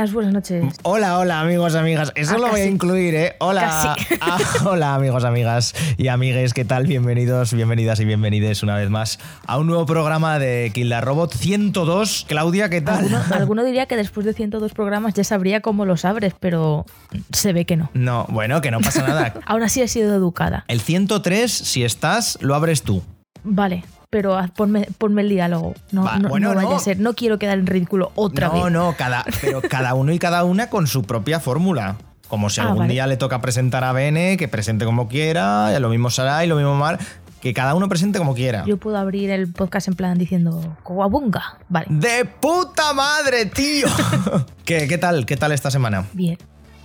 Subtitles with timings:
[0.00, 0.64] Días, buenas noches.
[0.82, 2.10] Hola, hola amigos, amigas.
[2.14, 3.36] Eso Ah, lo voy a incluir, ¿eh?
[3.38, 3.94] Hola.
[4.22, 6.54] Ah, hola amigos, amigas y amigues.
[6.54, 6.86] ¿Qué tal?
[6.86, 11.34] Bienvenidos, bienvenidas y bienvenides una vez más a un nuevo programa de Kill the Robot
[11.34, 12.24] 102.
[12.28, 13.00] Claudia, ¿qué tal?
[13.00, 16.86] Alguno, alguno diría que después de 102 programas ya sabría cómo los abres, pero
[17.30, 17.90] se ve que no.
[17.92, 19.34] No, bueno, que no pasa nada.
[19.44, 20.64] Aún así he sido educada.
[20.68, 23.02] El 103, si estás, lo abres tú.
[23.44, 25.74] Vale, pero ponme, ponme el diálogo.
[25.92, 26.76] No, Va, no, bueno, no vaya no.
[26.76, 26.98] a ser.
[26.98, 28.72] No quiero quedar en ridículo otra no, vez.
[28.72, 31.96] no, cada, pero cada uno y cada una con su propia fórmula.
[32.28, 32.92] Como si Ah, algún vale.
[32.92, 36.74] día le toca presentar a Bene, que presente como quiera, lo mismo Sarai, lo mismo
[36.76, 36.98] Mar,
[37.40, 38.64] que cada uno presente como quiera.
[38.66, 41.58] Yo puedo abrir el podcast en plan diciendo Coabunga.
[41.68, 43.88] Vale, ¡De puta madre, tío!
[44.64, 45.26] ¿Qué, ¿Qué tal?
[45.26, 46.06] ¿Qué tal esta semana?
[46.12, 46.38] bien.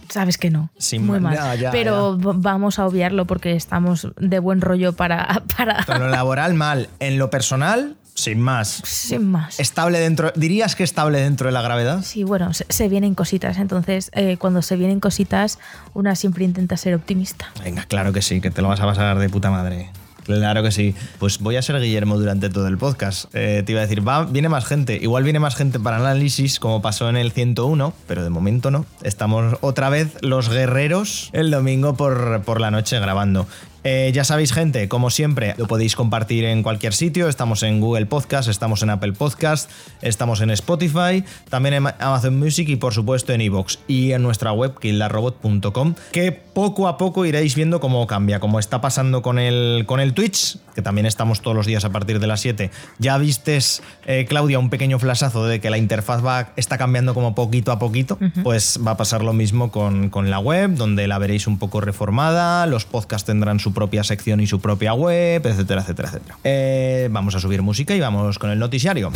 [0.09, 0.69] Sabes que no.
[0.77, 1.59] Sin Muy ma- mal.
[1.59, 5.43] ya, pero vamos a obviarlo porque estamos de buen rollo para.
[5.57, 6.89] para En lo laboral, mal.
[6.99, 8.81] En lo personal, sin más.
[8.85, 9.59] sin más.
[9.59, 10.31] Estable dentro.
[10.35, 12.01] ¿Dirías que estable dentro de la gravedad?
[12.03, 13.57] Sí, bueno, se, se vienen cositas.
[13.57, 15.59] Entonces, eh, cuando se vienen cositas,
[15.93, 17.47] una siempre intenta ser optimista.
[17.63, 19.89] Venga, claro que sí, que te lo vas a pasar de puta madre.
[20.25, 20.95] Claro que sí.
[21.19, 23.25] Pues voy a ser Guillermo durante todo el podcast.
[23.33, 24.97] Eh, te iba a decir, va, viene más gente.
[25.01, 28.85] Igual viene más gente para análisis, como pasó en el 101, pero de momento no.
[29.03, 33.47] Estamos otra vez los guerreros el domingo por, por la noche grabando.
[33.87, 37.29] Eh, ya sabéis, gente, como siempre, lo podéis compartir en cualquier sitio.
[37.29, 39.69] Estamos en Google Podcast, estamos en Apple Podcast,
[40.01, 44.53] estamos en Spotify, también en Amazon Music y, por supuesto, en Evox y en nuestra
[44.53, 49.83] web, killarrobot.com, que poco a poco iréis viendo cómo cambia, como está pasando con el,
[49.85, 52.71] con el Twitch, que también estamos todos los días a partir de las 7.
[52.97, 57.35] Ya vistes, eh, Claudia, un pequeño flasazo de que la interfaz va, está cambiando como
[57.35, 61.19] poquito a poquito, pues va a pasar lo mismo con, con la web, donde la
[61.19, 65.81] veréis un poco reformada, los podcasts tendrán su propia sección y su propia web, etcétera,
[65.81, 66.37] etcétera, etcétera.
[66.43, 69.11] Eh, vamos a subir música y vamos con el noticiario.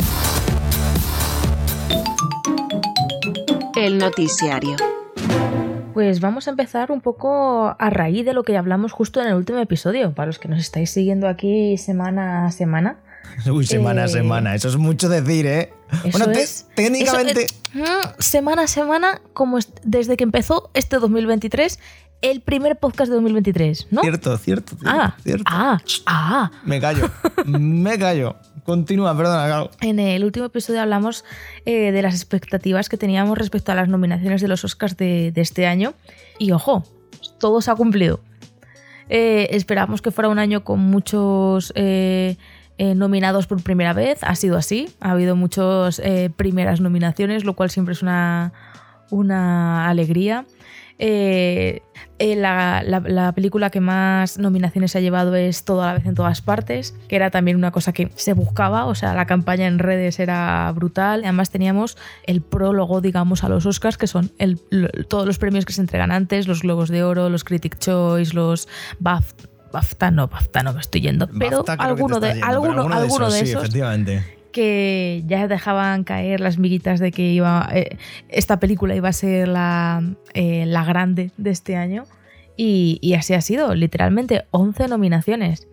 [3.76, 4.76] El noticiario.
[5.94, 9.34] Pues vamos a empezar un poco a raíz de lo que hablamos justo en el
[9.34, 10.12] último episodio.
[10.14, 12.98] Para los que nos estáis siguiendo aquí semana a semana.
[13.50, 15.72] Uy, semana a Eh, semana, eso es mucho decir, ¿eh?
[16.12, 17.44] Bueno, es- técnicamente...
[17.46, 21.78] eso es, mm, semana a semana, como es- desde que empezó este 2023,
[22.22, 24.02] el primer podcast de 2023, ¿no?
[24.02, 25.44] Cierto, cierto, cierto, Ah, cierto.
[25.46, 26.50] ah, ah.
[26.64, 27.10] Me callo,
[27.46, 28.36] me callo.
[28.64, 29.70] Continúa, perdona, Clau.
[29.80, 31.24] En el último episodio hablamos
[31.64, 35.40] eh, de las expectativas que teníamos respecto a las nominaciones de los Oscars de, de
[35.40, 35.94] este año.
[36.38, 36.84] Y ojo,
[37.38, 38.20] todo se ha cumplido.
[39.08, 42.36] Eh, esperamos que fuera un año con muchos eh,
[42.78, 44.18] eh, nominados por primera vez.
[44.22, 44.88] Ha sido así.
[45.00, 46.00] Ha habido muchas
[46.36, 48.52] primeras nominaciones, lo cual siempre es una,
[49.10, 50.44] una alegría.
[51.02, 51.80] Eh,
[52.18, 56.04] eh, la, la- la película que más nominaciones ha llevado es Todo a la vez
[56.04, 59.66] en todas partes, que era también una cosa que se buscaba, o sea, la campaña
[59.66, 61.22] en redes era brutal.
[61.24, 61.96] Además teníamos
[62.26, 65.80] el prólogo, digamos, a los Oscars, que son el- lo- todos los premios que se
[65.80, 68.68] entregan antes, los Globos de Oro, los Critic Choice, los
[68.98, 72.94] BAFTA, BAFTA no, BAFTA no me estoy yendo, pero Bafta alguno, de, yendo, pero alguno,
[72.96, 74.39] alguno de sí, esos efectivamente.
[74.52, 77.96] Que ya dejaban caer las miguitas de que iba eh,
[78.28, 80.02] esta película iba a ser la,
[80.34, 82.04] eh, la grande de este año.
[82.62, 85.66] Y, así ha sido, literalmente 11 nominaciones.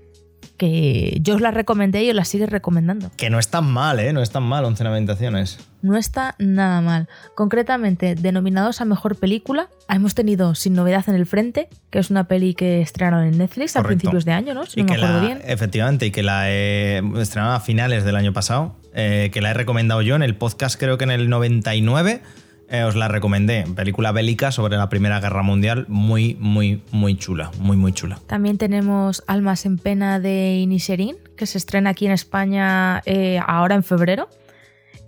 [0.56, 3.12] Que yo os las recomendé y os las sigue recomendando.
[3.18, 4.14] Que no es tan mal, ¿eh?
[4.14, 5.60] No es tan mal, 11 nominaciones.
[5.88, 7.08] No está nada mal.
[7.34, 12.25] Concretamente, denominados a mejor película, hemos tenido Sin Novedad en el Frente, que es una
[12.28, 14.66] peli que estrenaron en Netflix a principios de año, ¿no?
[14.66, 15.42] Si y no me que acuerdo la, bien.
[15.46, 19.53] Efectivamente, y que la he estrenado a finales del año pasado, eh, que la he
[19.53, 22.22] recomendado yo en el podcast, creo que en el 99.
[22.69, 27.50] eh, os la recomendé, película bélica sobre la Primera Guerra Mundial, muy, muy, muy chula,
[27.60, 28.19] muy, muy chula.
[28.28, 33.75] También tenemos Almas en Pena de Inisherin, que se estrena aquí en España eh, ahora
[33.75, 34.28] en febrero.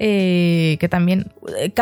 [0.01, 1.73] Eh, que también eh,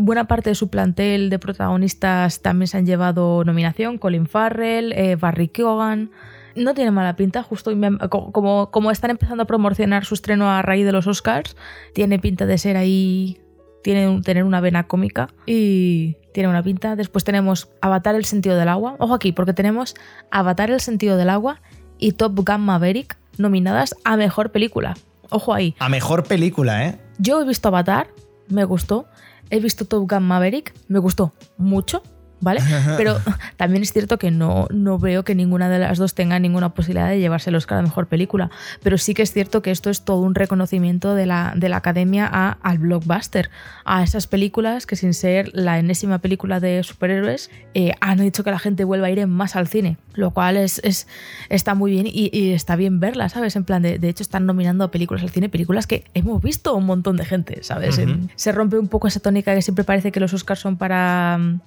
[0.00, 3.98] buena parte de su plantel de protagonistas también se han llevado nominación.
[3.98, 6.12] Colin Farrell, eh, Barry Keoghan.
[6.54, 7.72] No tiene mala pinta, justo
[8.08, 11.54] como, como están empezando a promocionar su estreno a raíz de los Oscars,
[11.92, 13.42] tiene pinta de ser ahí,
[13.82, 16.96] tiene tener una vena cómica y tiene una pinta.
[16.96, 18.96] Después tenemos Avatar el sentido del agua.
[19.00, 19.94] Ojo aquí, porque tenemos
[20.30, 21.60] Avatar el sentido del agua
[21.98, 24.96] y Top Gun Maverick nominadas a mejor película.
[25.30, 25.74] Ojo ahí.
[25.78, 27.00] A mejor película, ¿eh?
[27.18, 28.08] Yo he visto Avatar,
[28.48, 29.06] me gustó.
[29.50, 32.02] He visto Top Gun Maverick, me gustó mucho.
[32.40, 32.60] ¿Vale?
[32.96, 33.18] Pero
[33.56, 37.08] también es cierto que no, no veo que ninguna de las dos tenga ninguna posibilidad
[37.08, 38.50] de llevarse el Oscar a Mejor Película.
[38.82, 41.78] Pero sí que es cierto que esto es todo un reconocimiento de la, de la
[41.78, 43.50] Academia a, al blockbuster,
[43.84, 48.50] a esas películas que sin ser la enésima película de superhéroes eh, han hecho que
[48.50, 51.06] la gente vuelva a ir más al cine, lo cual es, es
[51.48, 53.56] está muy bien y, y, está bien verla, ¿sabes?
[53.56, 56.74] En plan, de, de, hecho están nominando a películas al cine, películas que hemos visto
[56.74, 57.98] un montón de gente, ¿sabes?
[57.98, 58.28] Uh -huh.
[58.36, 61.58] Se rompe un poco esa tónica que siempre parece que los Oscars son para eh,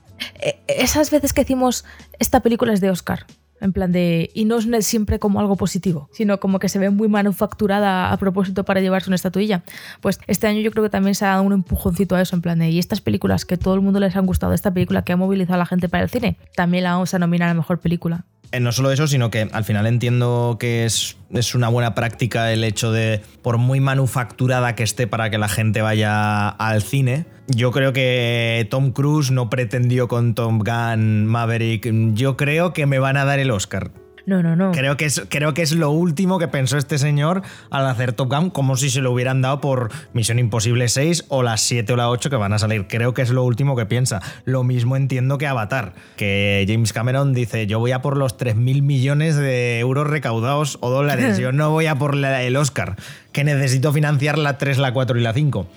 [0.67, 1.85] esas veces que decimos
[2.19, 3.25] esta película es de Oscar.
[3.61, 4.29] En plan de.
[4.33, 8.17] Y no es siempre como algo positivo, sino como que se ve muy manufacturada a
[8.17, 9.63] propósito para llevarse una estatuilla.
[9.99, 12.41] Pues este año yo creo que también se ha dado un empujoncito a eso, en
[12.41, 12.69] plan de.
[12.69, 15.55] Y estas películas que todo el mundo les han gustado, esta película que ha movilizado
[15.55, 18.23] a la gente para el cine, también la vamos a nominar a mejor película.
[18.51, 22.51] Eh, no solo eso, sino que al final entiendo que es, es, una buena práctica
[22.51, 27.25] el hecho de, por muy manufacturada que esté para que la gente vaya al cine,
[27.47, 31.89] yo creo que Tom Cruise no pretendió con Tom Gunn Maverick.
[32.13, 33.91] Yo creo que me van a dar el Oscar.
[34.29, 34.71] No, no, no.
[34.71, 37.41] Creo que, es, creo que es lo último que pensó este señor
[37.71, 41.41] al hacer Top Gun, como si se lo hubieran dado por Misión Imposible 6 o
[41.41, 42.85] las 7 o la 8 que van a salir.
[42.87, 44.21] Creo que es lo último que piensa.
[44.45, 48.83] Lo mismo entiendo que Avatar, que James Cameron dice, yo voy a por los 3.000
[48.83, 52.97] millones de euros recaudados o dólares, yo no voy a por la, el Oscar,
[53.31, 55.67] que necesito financiar la 3, la 4 y la 5.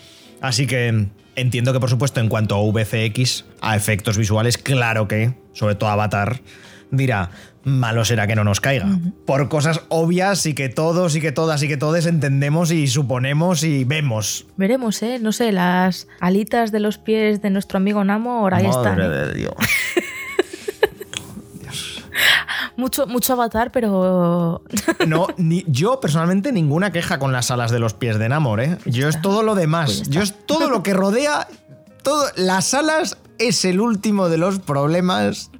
[0.42, 1.06] Así que
[1.36, 5.88] entiendo que, por supuesto, en cuanto a VFX, a efectos visuales, claro que, sobre todo
[5.88, 6.42] Avatar,
[6.90, 7.30] dirá,
[7.64, 8.86] malo será que no nos caiga.
[8.86, 9.12] Uh -huh.
[9.26, 13.62] Por cosas obvias y que todos y que todas y que todos entendemos y suponemos
[13.62, 14.46] y vemos.
[14.56, 15.18] Veremos, ¿eh?
[15.20, 19.00] No sé, las alitas de los pies de nuestro amigo Namor, ahí Madre están.
[19.00, 19.08] ¿eh?
[19.08, 19.54] de Dios.
[22.76, 24.62] Mucho, mucho avatar, pero.
[25.06, 28.78] No, ni, yo personalmente ninguna queja con las alas de los pies de Namor, ¿eh?
[28.86, 29.96] Yo es todo lo demás.
[29.98, 31.48] Pues yo es todo lo que rodea.
[32.02, 35.50] Todo, las alas es el último de los problemas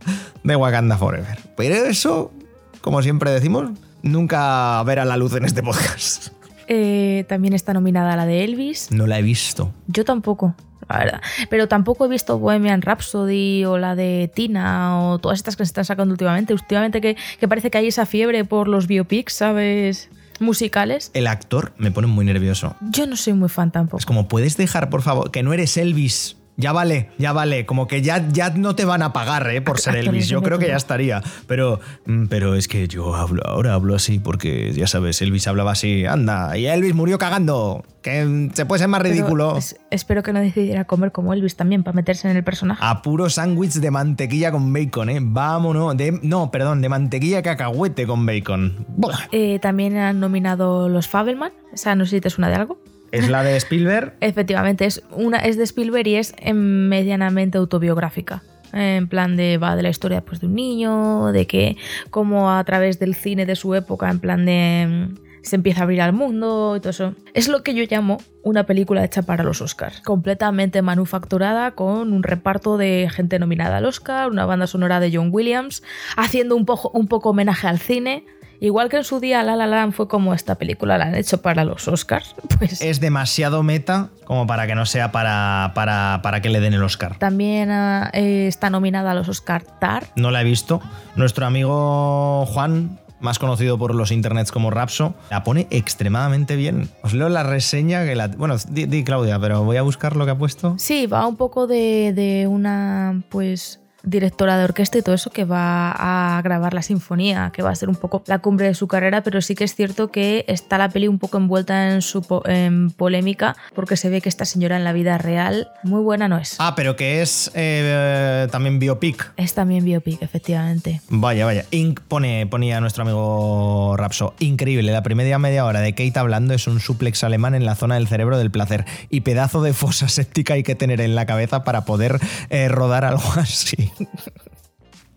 [0.44, 1.38] de Wakanda Forever.
[1.56, 2.32] Pero eso,
[2.80, 3.70] como siempre decimos,
[4.02, 6.28] nunca verá la luz en este podcast.
[6.68, 8.90] Eh, también está nominada la de Elvis.
[8.90, 9.72] No la he visto.
[9.88, 10.54] Yo tampoco,
[10.88, 11.22] la verdad.
[11.50, 15.70] Pero tampoco he visto Bohemian Rhapsody o la de Tina o todas estas que se
[15.70, 16.54] están sacando últimamente.
[16.54, 20.08] Últimamente que, que parece que hay esa fiebre por los biopics, ¿sabes?
[20.38, 21.10] musicales.
[21.14, 22.74] El actor me pone muy nervioso.
[22.80, 23.98] Yo no soy muy fan tampoco.
[23.98, 26.36] Es como, ¿puedes dejar, por favor, que no eres Elvis?
[26.62, 27.66] Ya vale, ya vale.
[27.66, 29.60] Como que ya, ya no te van a pagar ¿eh?
[29.60, 30.28] por ser Elvis.
[30.28, 31.20] Yo creo que ya estaría.
[31.48, 35.72] Pero, mm, pero es que yo hablo, ahora hablo así porque ya sabes, Elvis hablaba
[35.72, 36.06] así.
[36.06, 37.84] Anda, y Elvis murió cagando.
[38.00, 39.56] Que se puede ser más ridículo.
[39.56, 42.80] Es, espero que no decidiera comer como Elvis también para meterse en el personaje.
[42.84, 45.18] A puro sándwich de mantequilla con bacon, ¿eh?
[45.20, 45.96] Vámonos.
[45.96, 48.86] De, no, perdón, de mantequilla cacahuete con bacon.
[49.32, 51.52] Eh, también han nominado los Fabelman.
[51.72, 52.78] Esa no sé si te suena de algo.
[53.12, 54.14] ¿Es la de Spielberg?
[54.20, 58.42] Efectivamente, es, una, es de Spielberg y es medianamente autobiográfica.
[58.72, 61.76] En plan de va de la historia pues, de un niño, de que
[62.10, 65.10] como a través del cine de su época, en plan de
[65.42, 67.14] se empieza a abrir al mundo y todo eso.
[67.34, 70.00] Es lo que yo llamo una película hecha para los Oscars.
[70.00, 75.30] Completamente manufacturada con un reparto de gente nominada al Oscar, una banda sonora de John
[75.32, 75.82] Williams,
[76.16, 78.24] haciendo un poco, un poco homenaje al cine.
[78.62, 81.42] Igual que en su día La La Land fue como esta película la han hecho
[81.42, 82.80] para los Oscars, pues...
[82.80, 86.82] Es demasiado meta como para que no sea para, para, para que le den el
[86.84, 87.18] Oscar.
[87.18, 90.06] También uh, eh, está nominada a los Oscar Tar.
[90.14, 90.80] No la he visto.
[91.16, 96.88] Nuestro amigo Juan, más conocido por los internets como Rapso, la pone extremadamente bien.
[97.02, 98.28] Os leo la reseña que la...
[98.28, 100.76] Bueno, di, di Claudia, pero voy a buscar lo que ha puesto.
[100.78, 105.44] Sí, va un poco de, de una, pues directora de orquesta y todo eso que
[105.44, 108.88] va a grabar la sinfonía, que va a ser un poco la cumbre de su
[108.88, 112.22] carrera, pero sí que es cierto que está la peli un poco envuelta en su
[112.22, 116.28] po en polémica porque se ve que esta señora en la vida real muy buena
[116.28, 116.56] no es.
[116.58, 119.32] Ah, pero que es eh, también biopic.
[119.36, 121.00] Es también biopic, efectivamente.
[121.08, 121.64] Vaya, vaya.
[121.70, 124.34] Inc pone, ponía nuestro amigo Rapso.
[124.38, 127.94] Increíble, la primera media hora de Kate hablando es un suplex alemán en la zona
[127.94, 131.64] del cerebro del placer y pedazo de fosa séptica hay que tener en la cabeza
[131.64, 132.18] para poder
[132.50, 133.91] eh, rodar algo así.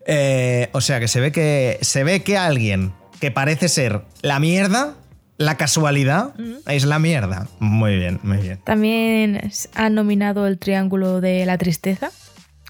[0.05, 4.39] eh, o sea que se ve que se ve que alguien que parece ser la
[4.39, 4.95] mierda,
[5.38, 6.62] la casualidad, uh -huh.
[6.67, 7.47] es la mierda.
[7.59, 8.59] Muy bien, muy bien.
[8.63, 12.12] También han nominado el Triángulo de la Tristeza,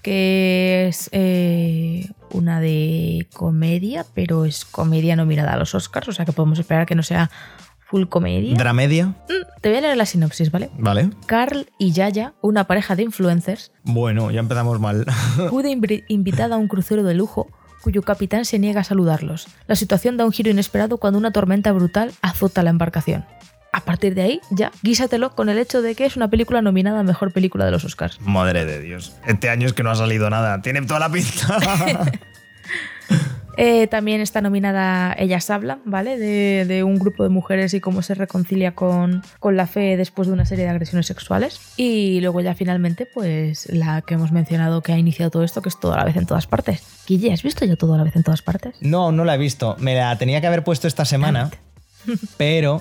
[0.02, 6.24] que es eh, una de comedia, pero es comedia nominada a los Oscars, o sea
[6.24, 7.30] que podemos esperar que no sea
[7.88, 8.54] full comedia.
[8.56, 9.06] ¿Dramedia?
[9.06, 10.70] Mm, te voy a leer la sinopsis, ¿vale?
[10.78, 11.10] Vale.
[11.26, 13.72] Carl y Yaya, una pareja de influencers.
[13.82, 15.06] Bueno, ya empezamos mal.
[15.50, 17.48] pude invitada a un crucero de lujo
[17.82, 19.46] cuyo capitán se niega a saludarlos.
[19.66, 23.24] La situación da un giro inesperado cuando una tormenta brutal azota la embarcación.
[23.72, 27.00] a partir de ahí, ya, guísatelo con el hecho de que es una película nominada
[27.00, 28.20] a Mejor Película de los Oscars.
[28.20, 29.14] Madre de Dios.
[29.26, 30.60] Este año es que no ha salido nada.
[30.62, 31.58] Tiene toda la pinta.
[33.60, 36.16] Eh, también está nominada Ellas Hablan, ¿vale?
[36.16, 40.28] De, de un grupo de mujeres y cómo se reconcilia con, con la fe después
[40.28, 41.60] de una serie de agresiones sexuales.
[41.76, 45.70] Y luego ya finalmente, pues la que hemos mencionado que ha iniciado todo esto, que
[45.70, 46.82] es todo a la vez en todas partes.
[47.08, 48.76] Guille, ¿has visto ya todo a la vez en todas partes?
[48.80, 49.76] no, no la he visto.
[49.80, 51.50] Me la tenía que haber puesto esta semana,
[52.36, 52.80] pero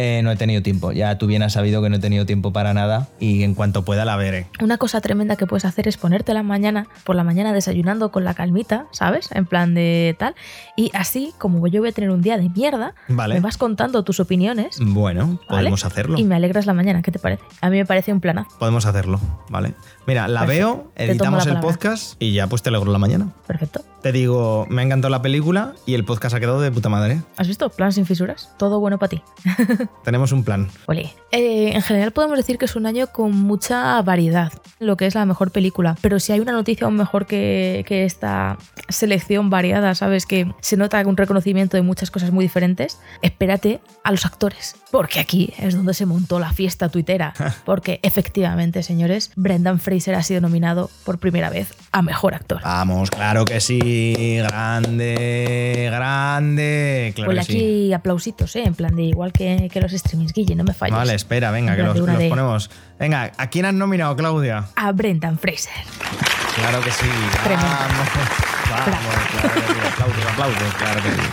[0.00, 0.92] eh, no he tenido tiempo.
[0.92, 3.84] Ya tú bien has sabido que no he tenido tiempo para nada y en cuanto
[3.84, 4.46] pueda la veré.
[4.62, 8.32] Una cosa tremenda que puedes hacer es ponértela mañana, por la mañana desayunando con la
[8.32, 9.28] calmita, ¿sabes?
[9.32, 10.34] En plan de tal.
[10.74, 13.34] Y así, como yo voy a tener un día de mierda, Vale.
[13.34, 14.78] me vas contando tus opiniones.
[14.80, 15.40] Bueno, ¿vale?
[15.48, 16.18] podemos hacerlo.
[16.18, 17.42] Y me alegras la mañana, ¿qué te parece?
[17.60, 18.56] A mí me parece un planazo.
[18.58, 19.74] Podemos hacerlo, ¿vale?
[20.06, 20.66] Mira, la Perfecto.
[20.66, 23.28] veo, editamos la el podcast y ya pues te alegro la mañana.
[23.46, 23.82] Perfecto.
[24.02, 27.20] Te digo, me ha encantado la película y el podcast ha quedado de puta madre.
[27.36, 27.68] ¿Has visto?
[27.68, 28.50] Plan sin fisuras.
[28.56, 29.22] Todo bueno para ti.
[30.04, 30.68] Tenemos un plan.
[30.86, 31.12] Ole.
[31.32, 35.14] Eh, en general podemos decir que es un año con mucha variedad, lo que es
[35.14, 35.96] la mejor película.
[36.00, 38.56] Pero si hay una noticia aún mejor que, que esta
[38.88, 40.24] selección variada, ¿sabes?
[40.24, 42.98] Que se nota un reconocimiento de muchas cosas muy diferentes.
[43.20, 44.76] Espérate a los actores.
[44.90, 47.34] Porque aquí es donde se montó la fiesta tuitera.
[47.66, 52.62] Porque efectivamente, señores, Brendan Fraser ha sido nominado por primera vez a Mejor Actor.
[52.62, 53.89] Vamos, claro que sí.
[54.38, 57.12] Grande, grande.
[57.14, 57.58] Claro Ponle que sí.
[57.58, 58.64] aquí aplausitos, ¿eh?
[58.64, 60.96] En plan de igual que, que los streamings, Guille, no me falles.
[60.96, 62.70] Vale, espera, venga, En que los, de- ponemos.
[62.98, 64.66] Venga, ¿a quién has nominado, Claudia?
[64.76, 65.72] A Brendan Fraser.
[66.56, 67.06] Claro que sí.
[67.44, 67.68] Tremendo.
[68.70, 69.78] Vamos, vamos, claro que sí.
[69.92, 71.28] Aplausos, aplausos, claro que sí.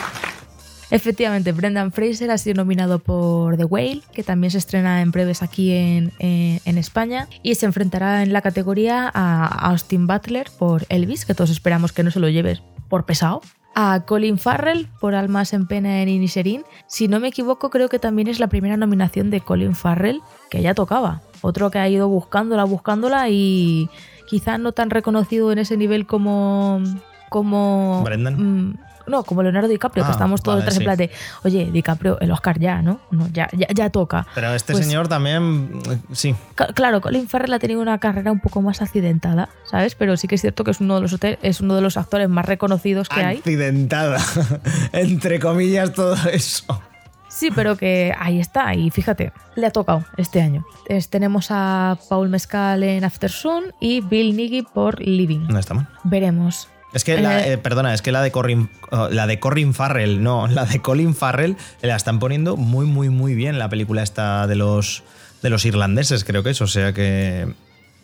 [0.89, 5.44] Efectivamente, Brendan Fraser ha sido nominado por The Whale, que también se estrena en breves
[5.44, 10.86] aquí en, en- en España, y se enfrentará en la categoría a Austin Butler por
[10.89, 13.41] Elvis, que todos esperamos que no se lo lleves por pesado.
[13.75, 16.63] A Colin Farrell por Almas en Pena en Inisherin.
[16.88, 20.63] Si no me equivoco, creo que también es la primera nominación de Colin Farrell que
[20.63, 21.22] ya tocaba.
[21.41, 23.88] Otro que ha ido buscándola, buscándola y
[24.27, 26.82] quizá no tan reconocido en ese nivel como.
[27.29, 28.01] como.
[28.03, 28.79] Brendan.
[29.07, 30.83] No, como Leonardo DiCaprio, que Ah, estamos todos vale, en sí.
[30.83, 31.11] plan de,
[31.43, 32.99] oye, DiCaprio, el Oscar ya, ¿no?
[33.11, 34.27] No, ya, ya, ya toca.
[34.35, 36.35] Pero este Pues- señor también, sí,
[36.75, 39.95] Claro, Colin Farrell ha tenido una carrera un poco más accidentada, ¿sabes?
[39.95, 42.29] Pero sí que es cierto que es uno de los, es uno de los actores
[42.29, 43.37] más reconocidos que hay.
[43.37, 44.19] accidentada.
[44.93, 46.81] Entre comillas, todo eso.
[47.29, 50.65] Sí, pero que ahí está, y fíjate, le ha tocado este año.
[50.87, 55.45] Es- tenemos a Paul Mescal en After Sun y Bill Nighy por Living.
[55.47, 55.87] No está mal.
[56.03, 56.67] Veremos.
[56.94, 59.74] Es que, la, Eh, eh, perdona, es que la de Corin, oh, la de Corin
[59.74, 64.03] Farrell, no, la de Colin Farrell la están poniendo muy, muy, muy bien la película
[64.03, 65.03] esta de los,
[65.44, 66.62] de los irlandeses, creo que es.
[66.62, 67.53] O sea que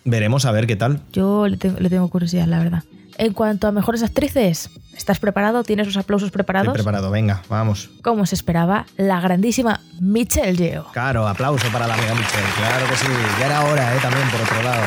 [0.06, 1.00] veremos a ver qué tal.
[1.14, 2.84] Yo le, te- le tengo curiosidad, la verdad.
[3.18, 5.64] En cuanto a mejores actrices, ¿estás preparado?
[5.64, 6.74] ¿Tienes los aplausos Estoy preparados?
[6.74, 7.90] preparado, venga, vamos.
[8.02, 10.92] Como se esperaba, la grandísima Michelle Yeoh.
[10.94, 13.06] Claro, aplauso para la amiga Michelle, claro que sí.
[13.40, 14.00] Ya era hora, ¿eh?
[14.02, 14.82] También por otro lado.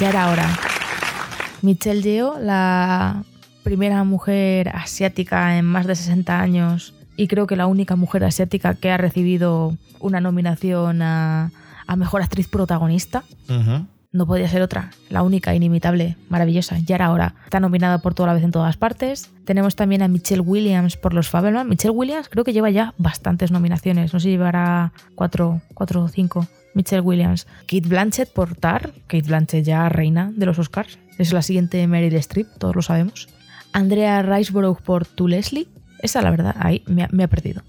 [0.00, 0.48] Ya era hora.
[1.62, 3.22] Michelle Yeoh, la
[3.62, 8.74] primera mujer asiática en más de 60 años y creo que la única mujer asiática
[8.74, 11.52] que ha recibido una nominación a,
[11.86, 13.22] a Mejor Actriz Protagonista.
[14.14, 17.34] No podía ser otra, la única, inimitable, maravillosa, ya era hora.
[17.44, 19.30] Está nominada por toda la vez en todas partes.
[19.46, 21.66] Tenemos también a Michelle Williams por Los Fabelman.
[21.66, 26.08] Michelle Williams creo que lleva ya bastantes nominaciones, no sé si llevará cuatro, cuatro o
[26.08, 26.46] cinco.
[26.74, 27.46] Michelle Williams.
[27.60, 30.98] Kate Blanchett por Tar, Kate Blanchett ya reina de los Oscars.
[31.18, 33.28] Es la siguiente Meryl Streep, todos lo sabemos.
[33.72, 35.68] Andrea Riseborough por Tu Leslie.
[36.02, 37.62] Esa, la verdad, ahí me ha, me ha perdido.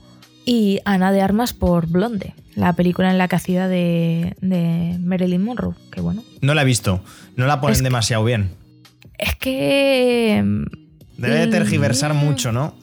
[0.46, 5.44] Y Ana de Armas por Blonde, la película en la que hacía de, de Marilyn
[5.44, 5.76] Monroe.
[5.92, 6.24] Que bueno.
[6.42, 7.04] No la he visto,
[7.36, 8.50] no la ponen Es que- demasiado bien.
[9.18, 10.42] Es que.
[10.44, 10.64] mm,
[11.22, 12.18] Debe de tergiversar Mm.
[12.18, 12.76] mucho, ¿no?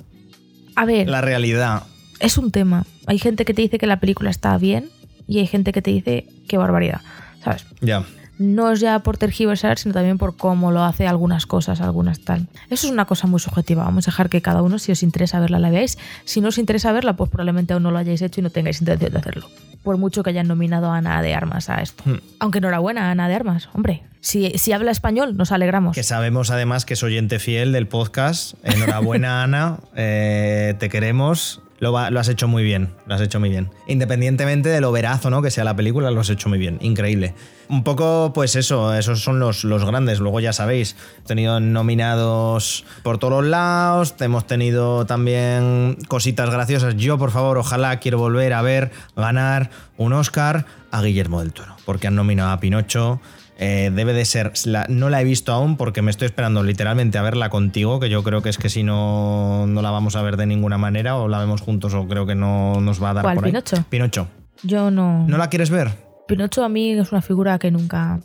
[0.77, 1.83] A ver, La realidad.
[2.21, 2.87] es un tema.
[3.07, 4.89] Hay gente que te dice que la película está bien
[5.27, 7.01] y hay gente que te dice qué barbaridad.
[7.45, 7.67] ¿Sabes?
[7.81, 8.05] Ya.
[8.41, 12.49] No es ya por tergiversar, sino también por cómo lo hace algunas cosas, algunas tal.
[12.71, 13.85] Eso es una cosa muy subjetiva.
[13.85, 15.99] Vamos a dejar que cada uno, si os interesa verla, la veáis.
[16.25, 18.81] Si no os interesa verla, pues probablemente aún no lo hayáis hecho y no tengáis
[18.81, 19.47] intención de hacerlo.
[19.83, 22.03] Por mucho que hayan nominado a Ana de Armas a esto.
[22.07, 22.21] Hmm.
[22.39, 23.69] Aunque enhorabuena, Ana de Armas.
[23.75, 25.95] Hombre, si, si habla español, nos alegramos.
[25.95, 28.55] Que sabemos además que es oyente fiel del podcast.
[28.63, 29.81] Enhorabuena, Ana.
[29.95, 31.61] Eh, te queremos.
[31.81, 32.91] Lo, has hecho muy bien.
[33.07, 33.71] Lo has hecho muy bien.
[33.87, 36.79] Independientemente de lo veraz o no que sea la película, lo has hecho muy bien.
[36.83, 37.35] Increíble.
[37.71, 40.21] Un poco, pues eso, esos son los, los grandes.
[40.21, 44.15] Luego ya sabéis, hemos tenido nominados por todos lados.
[44.21, 46.97] Hemos tenido también cositas graciosas.
[46.97, 51.77] Yo, por favor, ojalá quiero volver a ver ganar un Oscar a Guillermo del Toro.
[51.87, 53.21] Porque han nominado a Pinocho.
[53.63, 57.19] Eh, debe de ser, la- no la he visto aún porque me estoy esperando literalmente
[57.19, 60.23] a verla contigo, que yo creo que es que si no, no la vamos a
[60.23, 63.15] ver de ninguna manera o la vemos juntos o creo que no nos va a
[63.15, 63.51] dar ¿Cuál, por ahí.
[63.51, 63.85] Pinocho?
[63.91, 64.29] Pinocho.
[64.63, 65.27] Yo no.
[65.29, 65.91] ¿No la quieres ver?
[66.27, 68.21] Pinocho a mí es una figura que nunca.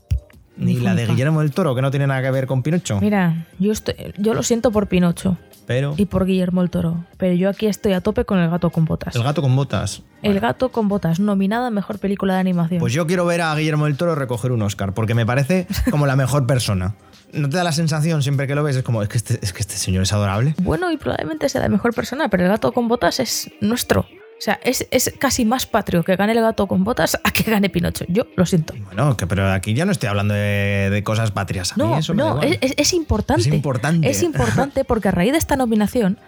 [0.56, 1.06] Ni la de.
[1.06, 3.02] Guillermo del Toro, que no tiene nada que ver con Pinocho.
[3.02, 5.96] Mira, yo, estoy, yo lo siento por Pinocho Pero.
[5.98, 8.86] y por Guillermo el Toro, pero yo aquí estoy a tope con El gato con
[8.86, 9.16] botas.
[9.16, 10.04] El gato con botas.
[10.22, 12.80] El gato con botas, nominada a mejor película de animación.
[12.80, 16.06] Pues yo quiero ver a Guillermo del Toro recoger un Oscar, porque me parece como
[16.06, 16.96] la mejor persona.
[17.34, 18.78] ¿No te da la sensación siempre que lo ves?
[18.78, 20.56] Es como, es que este, es que este señor es adorable.
[20.62, 24.06] Bueno, y probablemente sea la mejor persona, pero el gato con botas es nuestro.
[24.38, 27.44] O sea, es, es casi más patrio que gane el gato con botas a que
[27.50, 28.04] gane Pinocho.
[28.10, 28.74] Yo lo siento.
[28.86, 31.72] Bueno, que, pero aquí ya no estoy hablando de, de cosas patrias.
[31.72, 33.42] A mí No, eso me da no, es, es- es importante.
[33.42, 34.10] Es importante.
[34.10, 36.20] Es importante porque a raíz de esta nominación,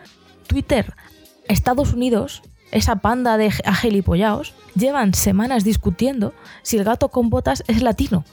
[0.47, 0.93] Twitter,
[1.49, 6.33] Estados Unidos, esa panda de agilipollaos, llevan semanas discutiendo
[6.63, 8.23] si el gato con botas es latino.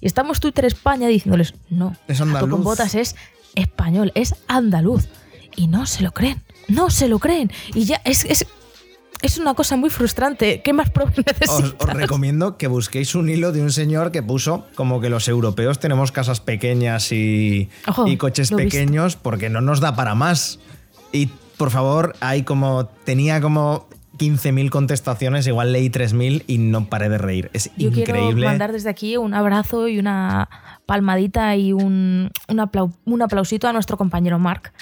[0.00, 3.16] Y estamos Twitter España diciéndoles, no, Es el gato con botas es
[3.54, 5.08] español, es andaluz.
[5.56, 7.50] Y no se lo creen, no se lo creen.
[7.74, 8.46] Y ya es, es,
[9.26, 10.62] es una cosa muy frustrante.
[10.62, 11.74] ¿Qué más pruebas Os, necesitas?
[11.78, 15.78] os recomiendo que busquéis un hilo de un señor que puso como que los europeos
[15.78, 18.70] tenemos casas pequeñas y, Ojo, y coches he visto.
[18.70, 20.58] pequeños porque no nos da para más.
[21.12, 22.86] Y por favor, hay como.
[22.86, 27.50] Tenía como 15.000 contestaciones, igual leí 3.000 y no paré de reír.
[27.52, 28.46] Es Yo quiero increíble.
[28.46, 30.48] mandar desde aquí un abrazo y una
[30.86, 34.72] palmadita y un, un, aplau- un aplausito a nuestro compañero Mark,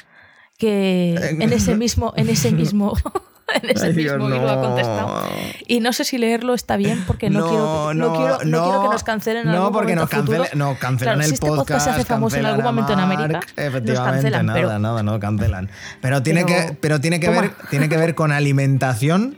[0.59, 2.95] que en ese mismo, en ese mismo,
[3.63, 4.63] en ese Ay, Dios, mismo hilo ha no.
[4.63, 5.23] contestado.
[5.69, 8.65] Y no sé si leerlo está bien porque no, quiero, no, no, quiero, no no.
[8.65, 10.59] quiero que nos cancelen en No, algún porque nos cancelen, futuro.
[10.73, 13.41] no, cancelan Claro, el si este podcast se hace famoso en algún momento en América,
[13.41, 15.71] nos Efectivamente, cancelan, nada, pero- nada, no cancelan.
[16.01, 17.41] Pero tiene Pero- que, pero tiene que Toma.
[17.43, 19.37] ver, tiene que ver con alimentación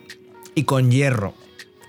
[0.55, 1.35] y con hierro.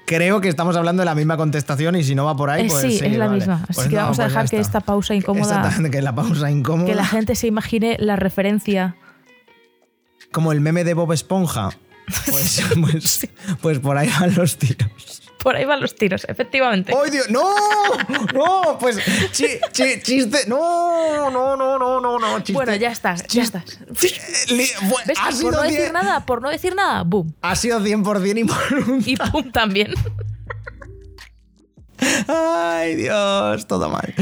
[0.08, 2.70] Creo que estamos hablando de la misma contestación y si no va por ahí, Eh,
[2.70, 3.38] pues sí, es la vale.
[3.40, 3.56] misma.
[3.64, 6.16] Así Pues que no, vamos a pues dejar que esta pausa incómoda, Exactamente, que la
[6.16, 6.86] pausa incómoda.
[6.88, 8.96] que la gente se imagine la referencia.
[10.32, 11.72] Como el meme de Bob Esponja.
[12.26, 13.28] Pues, pues,
[13.62, 15.22] pues por ahí van los tiros.
[15.44, 16.94] Por ahí van los tiros, efectivamente.
[17.02, 17.30] ¡Ay, Dios!
[17.30, 17.44] ¡No!
[18.34, 18.78] ¡No!
[18.80, 18.98] Pues
[19.32, 20.40] chi- chi- chiste.
[20.48, 21.30] ¡No!
[21.30, 22.38] No, no, no, no, no.
[22.40, 22.54] Chiste.
[22.54, 23.94] bueno, ya está, ya chiste- está.
[23.94, 25.18] chi- li- bu- ¿Ves?
[25.20, 27.34] Ha Por no decir nada, por no decir nada, boom.
[27.42, 29.94] Ha sido 100% y por Y pum también.
[32.28, 34.14] Ay, Dios, todo mal.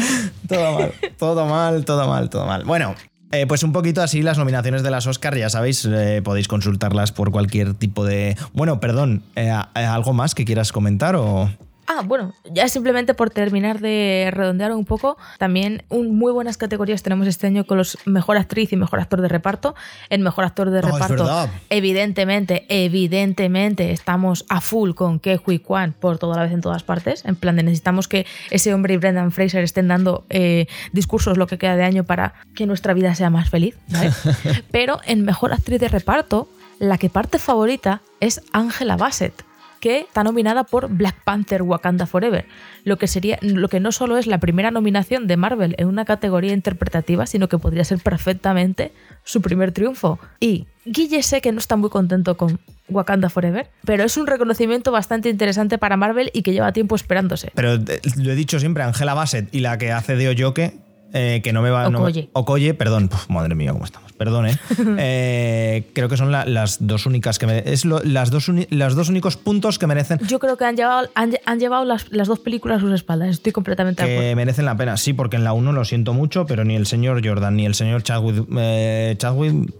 [0.47, 2.63] Todo mal, todo mal, todo mal, todo mal.
[2.65, 2.95] Bueno,
[3.31, 7.11] eh, pues un poquito así las nominaciones de las Oscar, ya sabéis, eh, podéis consultarlas
[7.11, 8.37] por cualquier tipo de...
[8.53, 11.49] Bueno, perdón, eh, eh, ¿algo más que quieras comentar o...?
[11.87, 17.03] Ah, bueno, ya simplemente por terminar de redondear un poco, también un, muy buenas categorías
[17.03, 19.75] tenemos este año con los mejor actriz y mejor actor de reparto.
[20.09, 25.59] El mejor actor de No, es reparto, evidentemente, evidentemente, estamos a full con Ke Huy
[25.59, 27.23] Kwan por toda la vez en todas partes.
[27.25, 31.47] En plan de necesitamos que ese hombre y Brendan Fraser estén dando eh, discursos lo
[31.47, 33.75] que queda de año para que nuestra vida sea más feliz.
[33.89, 34.11] ¿vale?
[34.71, 39.43] Pero en mejor actriz de reparto, la que parte favorita es Angela Bassett
[39.85, 42.47] que está nominada por Black Panther Wakanda Forever,
[42.85, 46.05] lo que sería lo que no solo es la primera nominación de Marvel en una
[46.05, 48.91] categoría interpretativa, sino que podría ser perfectamente
[49.23, 50.17] su primer triunfo.
[50.39, 54.91] Y Guille sé que no está muy contento con Wakanda Forever, pero es un reconocimiento
[54.91, 57.51] bastante interesante para Marvel y que lleva tiempo esperándose.
[57.53, 60.79] Pero eh, lo he dicho siempre, Angela Bassett y la que hace de Oyoke,
[61.17, 61.83] eh, que no me va...
[61.85, 62.29] no me- Okoye.
[62.33, 63.07] Okoye, perdón.
[63.07, 64.11] Puf, madre mía, cómo estamos.
[64.13, 64.57] Perdón, ¿eh?
[64.99, 67.47] Eh, creo que son la- las dos únicas que...
[67.47, 70.19] me- es lo- las dos uni- los dos únicos puntos que merecen...
[70.27, 73.29] Yo creo que han llevado, han, han llevado las, las dos películas a sus espaldas,
[73.29, 74.29] estoy completamente de acuerdo.
[74.29, 74.97] que merecen la pena.
[74.97, 77.75] Sí, porque en la 1 lo siento mucho, pero ni el señor Jordan ni el
[77.75, 79.73] señor Chadwick, eh, Chadwick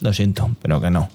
[0.00, 1.08] lo siento, pero que no.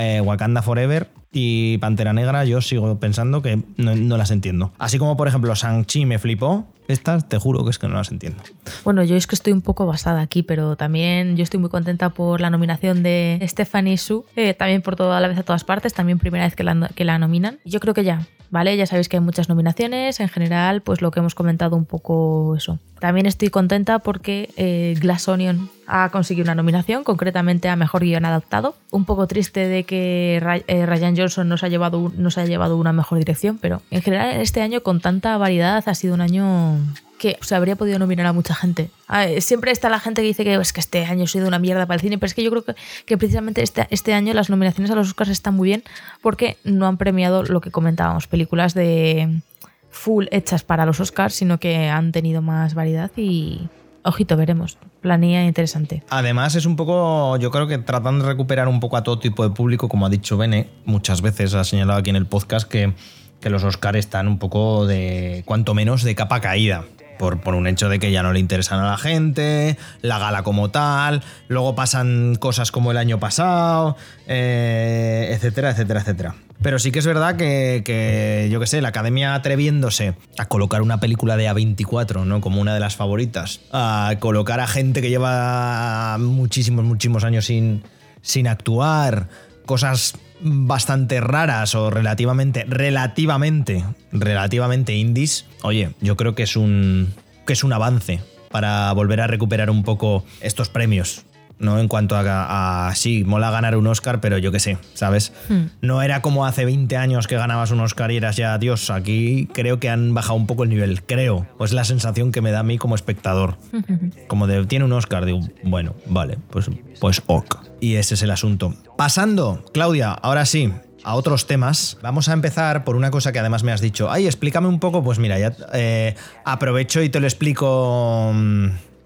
[0.00, 4.72] Eh, Wakanda Forever y Pantera Negra yo sigo pensando que no, no las entiendo.
[4.78, 8.10] Así como, por ejemplo, Shang-Chi me flipó, estas te juro que es que no las
[8.10, 8.42] entiendo.
[8.84, 12.10] Bueno, yo es que estoy un poco basada aquí, pero también yo estoy muy contenta
[12.10, 15.94] por la nominación de Stephanie Su, eh, también por toda la vez a todas partes,
[15.94, 17.58] también primera vez que la, que la nominan.
[17.64, 18.76] Yo creo que ya, ¿vale?
[18.76, 22.54] Ya sabéis que hay muchas nominaciones, en general, pues lo que hemos comentado un poco
[22.56, 22.78] eso.
[23.00, 28.24] También estoy contenta porque eh, Glass Onion ha conseguido una nominación, concretamente a Mejor Guión
[28.24, 28.76] Adaptado.
[28.90, 30.36] Un poco triste de que
[30.68, 34.40] eh, Ryan Johnson nos ha, llevado, nos ha llevado una mejor dirección, pero en general
[34.40, 36.78] este año con tanta variedad ha sido un año
[37.18, 38.90] que se habría podido nominar a mucha gente.
[39.06, 41.46] A ver, siempre está la gente que dice que es que este año ha sido
[41.46, 42.74] una mierda para el cine, pero es que yo creo que,
[43.06, 45.84] que precisamente este, este año las nominaciones a los Oscars están muy bien
[46.20, 49.40] porque no han premiado lo que comentábamos, películas de
[49.88, 53.68] full hechas para los Oscars, sino que han tenido más variedad y
[54.02, 54.78] ojito, veremos.
[55.00, 56.02] Planilla interesante.
[56.10, 59.42] Además, es un poco, yo creo que tratan de recuperar un poco a todo tipo
[59.48, 62.94] de público, como ha dicho Bene, muchas veces ha señalado aquí en el podcast que,
[63.42, 66.84] que los Oscars están un poco de, cuanto menos, de capa caída.
[67.18, 70.42] Por, por un hecho de que ya no le interesan a la gente, la gala
[70.42, 76.34] como tal, luego pasan cosas como el año pasado, eh, etcétera, etcétera, etcétera.
[76.62, 80.82] Pero sí que es verdad que, que, yo qué sé, la academia atreviéndose a colocar
[80.82, 82.40] una película de A24, ¿no?
[82.40, 87.84] Como una de las favoritas, a colocar a gente que lleva muchísimos, muchísimos años sin,
[88.20, 89.28] sin actuar,
[89.64, 97.12] cosas bastante raras o relativamente, relativamente, relativamente indies, oye, yo creo que es un,
[97.46, 101.24] que es un avance para volver a recuperar un poco estos premios.
[101.58, 101.78] ¿No?
[101.78, 105.32] En cuanto a, sí, mola ganar un Oscar, pero yo qué sé, ¿sabes?
[105.48, 105.66] Hmm.
[105.80, 108.90] No era como hace 20 años que ganabas un Oscar y eras ya Dios.
[108.90, 111.46] Aquí creo que han bajado un poco el nivel, creo.
[111.58, 113.56] Pues la sensación que me da a mí como espectador.
[114.28, 117.56] Como de, tiene un Oscar, digo, bueno, vale, pues, pues ok.
[117.80, 118.74] Y ese es el asunto.
[118.96, 120.72] Pasando, Claudia, ahora sí,
[121.04, 121.98] a otros temas.
[122.02, 124.10] Vamos a empezar por una cosa que además me has dicho.
[124.10, 125.02] Ay, explícame un poco.
[125.02, 128.32] Pues mira, ya eh, aprovecho y te lo explico.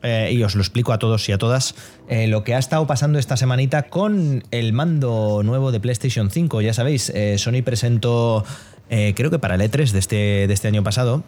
[0.06, 1.74] Eh, y os lo explico a todos y a todas.
[2.08, 6.60] eh, lo que ha estado pasando esta semanita con el mando nuevo de PlayStation 5.
[6.60, 8.44] Ya sabéis, eh, Sony presentó,
[8.88, 10.16] creo que para el E3 de este,
[10.46, 11.24] de este año pasado,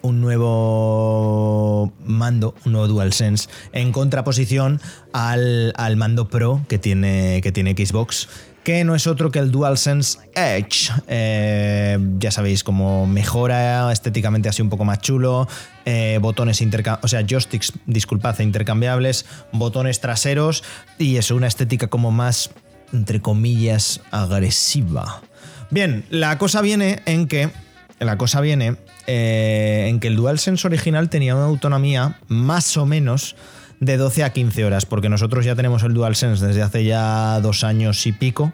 [0.00, 4.80] un nuevo mando, un nuevo DualSense, en contraposición
[5.12, 8.28] al, al mando Pro que tiene, que tiene Xbox,
[8.64, 10.90] que no es otro que el DualSense Edge.
[11.06, 15.46] Eh, ya sabéis, como mejora estéticamente así un poco más chulo,
[15.84, 20.64] eh, botones intercambiables, o sea, joysticks, disculpad, intercambiables, botones traseros
[20.98, 22.50] y eso, una estética como más,
[22.92, 25.20] entre comillas, agresiva.
[25.70, 27.50] Bien, la cosa viene en que
[28.00, 33.36] la cosa viene eh, en que el DualSense original tenía una autonomía más o menos
[33.84, 37.64] de 12 a 15 horas, porque nosotros ya tenemos el DualSense desde hace ya dos
[37.64, 38.52] años y pico,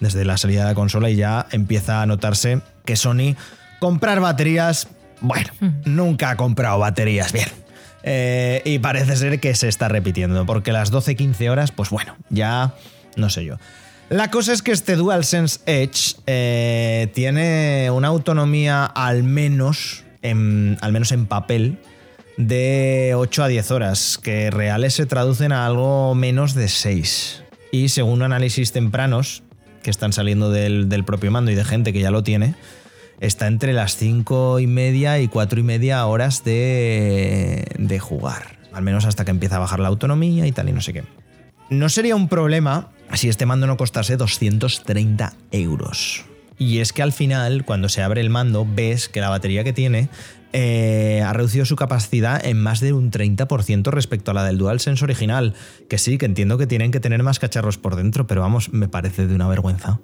[0.00, 3.36] desde la salida de la consola, y ya empieza a notarse que Sony
[3.78, 4.88] comprar baterías,
[5.20, 5.50] bueno,
[5.84, 7.48] nunca ha comprado baterías bien.
[8.02, 12.74] Eh, y parece ser que se está repitiendo, porque las 12-15 horas, pues bueno, ya
[13.16, 13.56] no sé yo.
[14.08, 20.92] La cosa es que este DualSense Edge eh, tiene una autonomía al menos, en, al
[20.92, 21.78] menos en papel,
[22.46, 27.44] de 8 a 10 horas, que reales se traducen a algo menos de 6.
[27.72, 29.42] Y según análisis tempranos
[29.82, 32.54] que están saliendo del, del propio mando y de gente que ya lo tiene,
[33.20, 38.58] está entre las 5 y media y 4 y media horas de, de jugar.
[38.72, 41.04] Al menos hasta que empieza a bajar la autonomía y tal y no sé qué.
[41.68, 46.24] No sería un problema si este mando no costase 230 euros.
[46.60, 49.72] Y es que al final, cuando se abre el mando, ves que la batería que
[49.72, 50.10] tiene
[50.52, 55.02] eh, ha reducido su capacidad en más de un 30% respecto a la del DualSense
[55.02, 55.54] original.
[55.88, 58.88] Que sí, que entiendo que tienen que tener más cacharros por dentro, pero vamos, me
[58.88, 60.00] parece de una vergüenza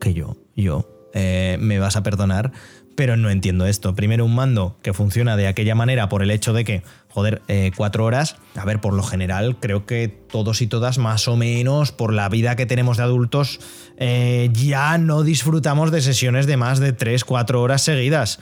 [0.00, 2.50] que yo, yo, eh, me vas a perdonar,
[2.96, 3.94] pero no entiendo esto.
[3.94, 7.70] Primero, un mando que funciona de aquella manera por el hecho de que, joder, eh,
[7.76, 11.92] cuatro horas, a ver, por lo general, creo que todos y todas, más o menos,
[11.92, 13.60] por la vida que tenemos de adultos,
[13.96, 18.40] eh, ya no disfrutamos de sesiones de más de 3, 4 horas seguidas.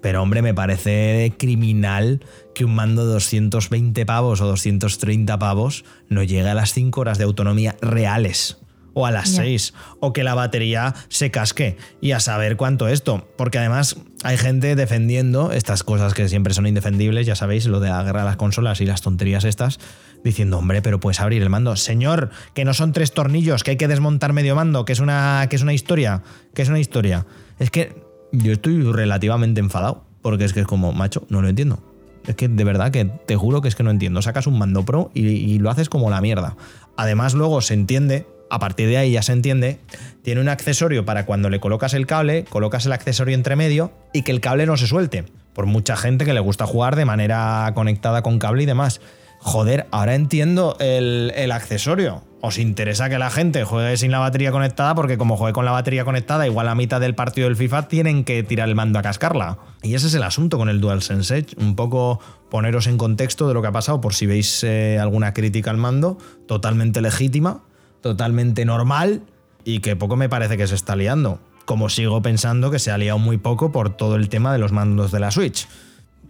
[0.00, 2.24] Pero hombre, me parece criminal
[2.56, 7.18] que un mando de 220 pavos o 230 pavos no llegue a las 5 horas
[7.18, 8.61] de autonomía reales.
[8.94, 9.42] O a las Ya.
[9.42, 9.74] 6.
[10.00, 11.76] O que la batería se casque.
[12.00, 13.26] Y a saber cuánto esto.
[13.36, 17.26] Porque además hay gente defendiendo estas cosas que siempre son indefendibles.
[17.26, 19.78] Ya sabéis, lo de la guerra de las consolas y las tonterías estas.
[20.24, 21.74] Diciendo, hombre, pero puedes abrir el mando.
[21.76, 25.46] Señor, que no son tres tornillos, que hay que desmontar medio mando, que es una,
[25.50, 26.22] que es una historia.
[26.54, 27.26] Que es una historia.
[27.58, 27.94] Es que
[28.30, 30.04] yo estoy relativamente enfadado.
[30.22, 31.82] Porque es que es como, macho, no lo entiendo.
[32.26, 34.22] Es que de verdad que te juro que es que no entiendo.
[34.22, 36.56] Sacas un mando pro y, y lo haces como la mierda.
[36.96, 39.78] Además, luego se entiende, a partir de ahí ya se entiende,
[40.22, 44.22] tiene un accesorio para cuando le colocas el cable, colocas el accesorio entre medio y
[44.22, 45.24] que el cable no se suelte.
[45.52, 49.00] Por mucha gente que le gusta jugar de manera conectada con cable y demás.
[49.44, 52.22] Joder, ahora entiendo el, accesorio.
[52.40, 55.72] Os interesa que la gente juegue sin la batería conectada porque como juegue con la
[55.72, 59.02] batería conectada, igual a mitad del partido del FIFA tienen que tirar el mando a
[59.02, 59.58] cascarla.
[59.82, 61.56] Y ese es el asunto con el DualSense Edge.
[61.56, 65.34] Un poco poneros en contexto de lo que ha pasado por si veis eh, alguna
[65.34, 66.18] crítica al mando.
[66.46, 67.64] Totalmente legítima,
[68.02, 69.22] totalmente normal
[69.64, 71.40] y que poco me parece que se está liando.
[71.64, 74.72] Como sigo pensando que se ha liado muy poco por todo el tema de los
[74.72, 75.68] mandos de la Switch.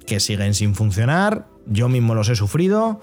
[0.07, 3.01] Que siguen sin funcionar, yo mismo los he sufrido.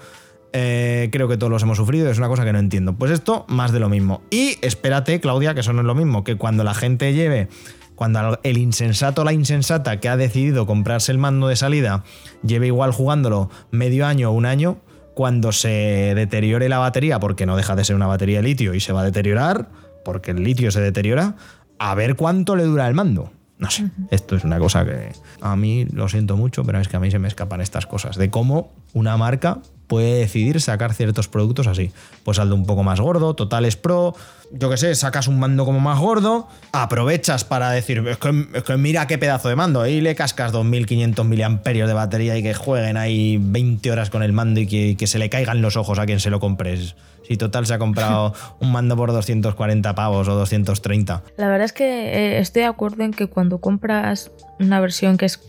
[0.52, 2.94] eh, creo que todos los hemos sufrido, es una cosa que no entiendo.
[2.94, 4.22] Pues esto, más de lo mismo.
[4.30, 7.48] Y espérate, Claudia, que eso no es lo mismo, que cuando la gente lleve,
[7.94, 12.02] cuando el insensato o la insensata que ha decidido comprarse el mando de salida,
[12.42, 14.78] lleve igual jugándolo medio año o un año,
[15.14, 18.80] cuando se deteriore la batería, porque no deja de ser una batería de litio y
[18.80, 19.68] se va a deteriorar,
[20.04, 21.36] porque el litio se deteriora,
[21.78, 23.32] a ver cuánto le dura el mando.
[23.60, 26.96] No sé, esto es una cosa que a mí lo siento mucho, pero es que
[26.96, 28.16] a mí se me escapan estas cosas.
[28.16, 31.92] De cómo una marca puede decidir sacar ciertos productos así.
[32.24, 34.14] Pues algo un poco más gordo, Totales Pro,
[34.50, 39.06] yo qué sé, sacas un mando como más gordo, aprovechas para decir, es que, mira
[39.06, 43.38] qué pedazo de mando, ahí le cascas 2500 miliamperios de batería y que jueguen ahí
[43.42, 46.30] 20 horas con el mando y que se le caigan los ojos a quien se
[46.30, 46.94] lo compres.
[47.30, 51.22] Si total se ha comprado un mando por 240 pavos o 230.
[51.36, 55.26] La verdad es que eh, estoy de acuerdo en que cuando compras una versión que
[55.26, 55.40] es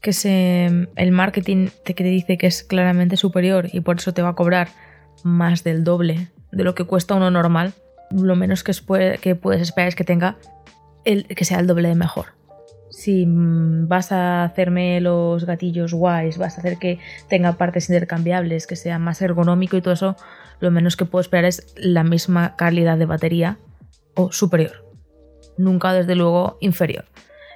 [0.00, 4.22] que se, el marketing te, que dice que es claramente superior y por eso te
[4.22, 4.68] va a cobrar
[5.24, 7.72] más del doble de lo que cuesta uno normal,
[8.12, 8.72] lo menos que,
[9.20, 10.36] que puedes esperar es que tenga
[11.04, 12.26] el, que sea el doble de mejor.
[12.96, 18.66] Si mm, vas a hacerme los gatillos guays, vas a hacer que tenga partes intercambiables,
[18.66, 20.16] que sea más ergonómico y todo eso,
[20.60, 23.58] lo menos que puedo esperar es la misma calidad de batería
[24.14, 24.84] o superior.
[25.58, 27.04] Nunca, desde luego, inferior.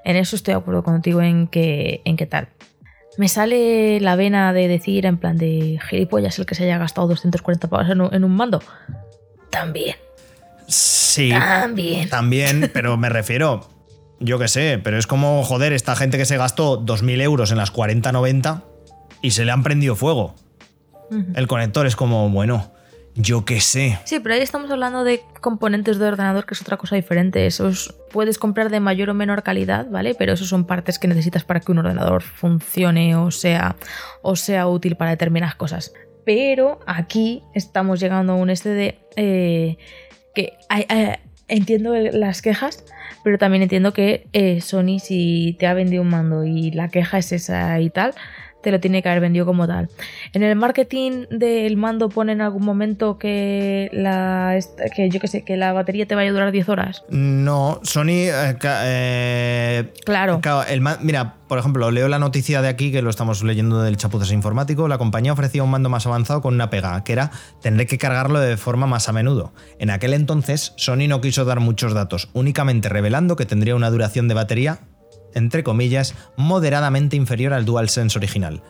[0.05, 2.48] En eso estoy de acuerdo contigo en que, en qué tal.
[3.16, 7.09] Me sale la vena de decir en plan de gilipollas el que se haya gastado
[7.09, 8.62] 240 pavos en un, mando.
[9.51, 9.96] También.
[10.66, 11.31] Sí.
[11.31, 12.09] También.
[12.09, 13.68] También, pero me refiero,
[14.21, 17.59] yo qué sé, pero es como, joder, esta gente que se gastó 2.000 euros en
[17.59, 18.63] las 40-90
[19.23, 20.35] y se le han prendido fuego.
[21.35, 22.71] El conector es como, bueno,
[23.15, 23.99] yo qué sé.
[24.05, 27.47] Sí, pero ahí estamos hablando de componentes de ordenador, que es otra cosa diferente.
[27.47, 30.15] Esos puedes comprar de mayor o menor calidad, ¿vale?
[30.15, 33.77] Pero esos son partes que necesitas para que un ordenador funcione o sea,
[34.23, 35.93] o sea útil para determinadas cosas.
[36.25, 39.79] Pero aquí estamos llegando a un este de eh,
[40.35, 40.53] que
[41.49, 42.85] entiendo las quejas,
[43.25, 47.19] pero también entiendo que eh, Sony si te ha vendido un mando y la queja
[47.19, 48.15] es esa y tal,
[48.62, 49.88] te lo tiene que haber vendido como tal.
[50.33, 54.59] En el marketing del mando pone en algún momento que la
[54.94, 57.05] que yo que sé, que la batería te vaya a durar 10 horas.
[57.09, 60.40] No, Sony eh, eh, claro.
[60.68, 64.33] El, mira, por ejemplo, leo la noticia de aquí que lo estamos leyendo del chapuzas
[64.33, 67.31] informático, la compañía ofrecía un mando más avanzado con una pega, que era
[67.62, 69.53] tener que cargarlo de forma más a menudo.
[69.79, 74.29] En aquel entonces, Sony no quiso dar muchos datos, únicamente revelando que tendría una duración
[74.29, 74.81] de batería
[75.35, 78.62] entre comillas, moderadamente inferior al DualSense original.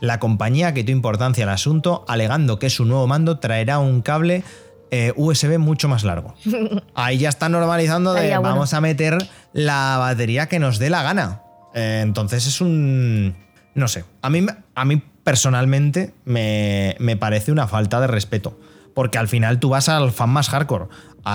[0.00, 4.44] La compañía quitó importancia al asunto, alegando que su nuevo mando traerá un cable
[4.90, 6.34] eh, USB mucho más largo.
[6.94, 9.18] Ahí ya está normalizando de vamos a meter
[9.52, 11.42] la batería que nos dé la gana.
[11.74, 13.36] Eh, entonces es un...
[13.74, 14.44] No sé, a mí,
[14.74, 18.58] a mí personalmente me, me parece una falta de respeto.
[18.94, 20.86] Porque al final tú vas al fan más hardcore,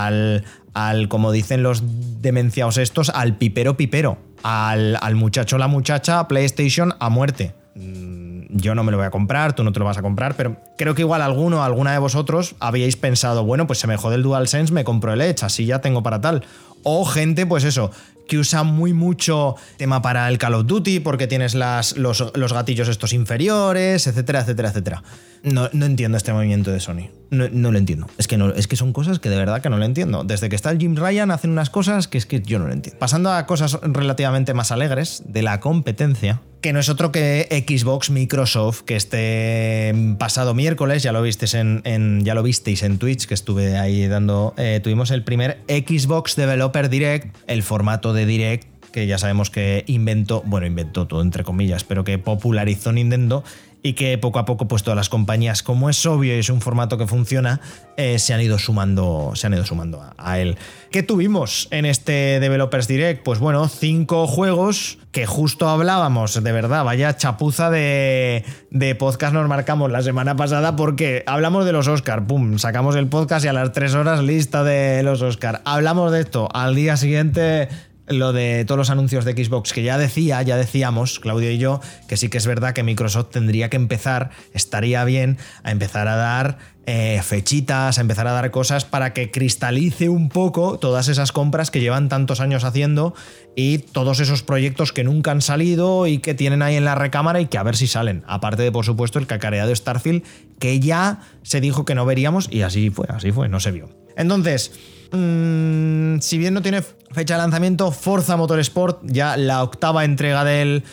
[0.01, 1.83] al, al como dicen los
[2.21, 7.55] demenciados estos, al pipero pipero al, al muchacho la muchacha PlayStation a muerte.
[7.75, 8.23] Mm,
[8.55, 10.57] yo no me lo voy a comprar, tú no te lo vas a comprar, pero
[10.77, 14.23] creo que igual alguno, alguna de vosotros habíais pensado, bueno, pues se me jode el
[14.23, 16.43] DualSense, me compro el Edge, así ya tengo para tal.
[16.83, 17.91] O gente, pues eso,
[18.27, 22.21] que usa muy mucho tema para el Call of Duty porque tienes las, los,
[22.53, 25.03] gatillos estos inferiores, etcétera, etcétera, etcétera.
[25.43, 27.09] No, entiendo este movimiento de Sony.
[27.29, 28.07] No, lo entiendo.
[28.17, 30.23] Es que, no, es que son cosas que de verdad que no lo entiendo.
[30.23, 32.73] Desde que está el Jim Ryan hacen unas cosas que es que yo no lo
[32.73, 32.99] entiendo.
[32.99, 38.09] Pasando a cosas relativamente más alegres de la competencia, que no es otro que Xbox
[38.09, 43.33] Microsoft, que este pasado miércoles, ya lo visteis en, ya lo visteis en Twitch, que
[43.33, 49.07] estuve ahí dando, eh, tuvimos el primer Xbox Developer Direct, el formato de Direct que
[49.07, 53.43] ya sabemos que inventó, bueno, inventó todo entre comillas, pero que popularizó Nintendo
[53.83, 56.61] y que poco a poco pues todas las compañías, como es obvio y es un
[56.61, 57.59] formato que funciona,
[57.97, 60.57] eh, se han ido sumando, se han ido sumando a, él.
[60.89, 63.23] ¿Qué tuvimos en este Developers Direct?
[63.23, 69.47] Pues bueno, cinco juegos que justo hablábamos, de verdad, vaya chapuza de, de podcast nos
[69.47, 73.53] marcamos la semana pasada porque hablamos de los Oscar, pum, sacamos el podcast y a
[73.53, 75.61] las tres horas lista de los Oscar.
[75.65, 77.67] Hablamos de esto, al día siguiente
[78.07, 81.79] lo de todos los anuncios de Xbox, que ya decía, ya decíamos, Claudio y yo,
[82.07, 86.15] que sí que es verdad que Microsoft tendría que empezar, estaría bien, a empezar a
[86.15, 91.31] dar eh, fechitas, a empezar a dar cosas para que cristalice un poco todas esas
[91.31, 93.13] compras que llevan tantos años haciendo
[93.55, 97.39] y todos esos proyectos que nunca han salido y que tienen ahí en la recámara
[97.39, 98.23] y que a ver si salen.
[98.27, 100.23] Aparte de, por supuesto, el cacareado Starfield,
[100.59, 103.89] que ya se dijo que no veríamos y así fue, así fue, no se vio.
[104.17, 104.73] Entonces,
[105.13, 110.83] Mm, si bien no tiene fecha de lanzamiento, Forza Motorsport, ya la octava entrega del,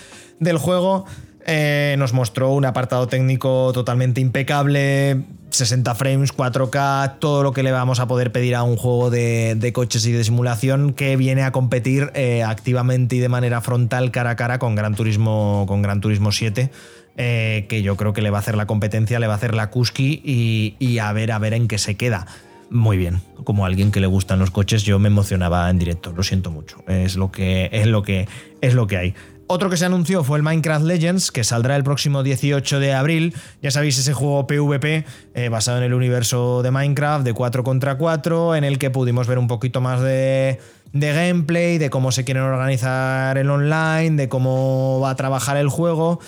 [0.59, 1.07] juego,
[1.47, 7.73] eh, nos mostró un apartado técnico totalmente impecable, 60 frames, 4K, todo lo que le
[7.73, 11.51] vamos a poder pedir a un juego de, coches y de simulación que viene a
[11.51, 16.03] competir eh, activamente y de manera frontal cara a cara con Gran Turismo, con Gran
[16.03, 16.71] Turismo 7.
[17.17, 19.55] Eh, que yo creo que le va a hacer la competencia, le va a hacer
[19.55, 22.27] la Kuski y, y a ver a ver en qué se queda.
[22.71, 23.21] Muy bien.
[23.45, 26.13] Como alguien que le gustan los coches, yo me emocionaba en directo.
[26.13, 26.79] Lo siento mucho.
[26.87, 28.29] Es lo que, es lo que,
[28.61, 29.15] es lo que hay.
[29.53, 33.35] Otro que se anunció fue el Minecraft Legends, que saldrá el próximo 18 de abril.
[33.61, 35.05] Ya sabéis, ese juego PvP
[35.35, 39.27] eh, basado en el universo de Minecraft, de 4 contra 4, en el que pudimos
[39.27, 40.61] ver un poquito más de,
[40.93, 45.69] de gameplay, de cómo se quieren organizar el online, de cómo va a trabajar el
[45.69, 46.21] juego.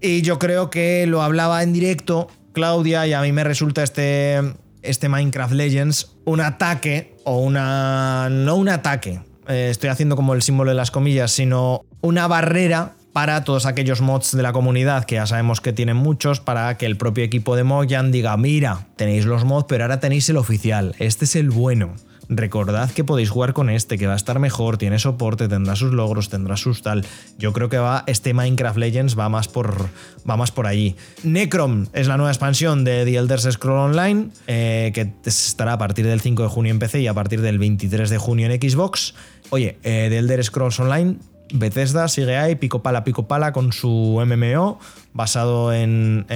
[0.00, 4.40] Y yo creo que lo hablaba en directo Claudia y a mí me resulta este,
[4.82, 8.28] este Minecraft Legends un ataque o una...
[8.30, 12.94] no un ataque, eh, estoy haciendo como el símbolo de las comillas, sino una barrera
[13.12, 16.86] para todos aquellos mods de la comunidad, que ya sabemos que tienen muchos, para que
[16.86, 20.94] el propio equipo de Mojang diga, mira, tenéis los mods, pero ahora tenéis el oficial,
[20.98, 21.94] este es el bueno.
[22.28, 25.92] Recordad que podéis jugar con este, que va a estar mejor, tiene soporte, tendrá sus
[25.92, 27.06] logros, tendrá sus tal.
[27.38, 29.88] Yo creo que va, este Minecraft Legends va más por,
[30.28, 30.94] va más por allí.
[31.22, 36.06] Necrom es la nueva expansión de The Elder Scroll Online, eh, que estará a partir
[36.06, 39.14] del 5 de junio en PC y a partir del 23 de junio en Xbox.
[39.50, 41.16] Oye, eh, The Elder Scrolls Online
[41.52, 44.78] Bethesda sigue ahí, pico pala, pico pala, con su MMO,
[45.12, 46.26] basado en,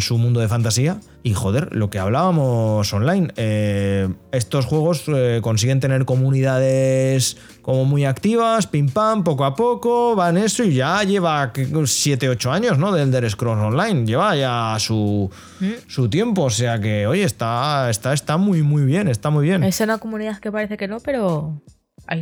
[0.00, 0.98] su mundo de fantasía.
[1.22, 8.04] Y joder, lo que hablábamos online, eh, estos juegos eh, consiguen tener comunidades como muy
[8.04, 11.52] activas, pim pam, poco a poco, van eso y ya lleva
[11.84, 12.92] 7, 8 años, ¿no?
[12.92, 15.88] Del Elder Scrolls Online, lleva ya su, mm.
[15.88, 19.64] su tiempo, o sea que, oye, está, está, está muy, muy bien, está muy bien.
[19.64, 21.60] Es una comunidad que parece que no, pero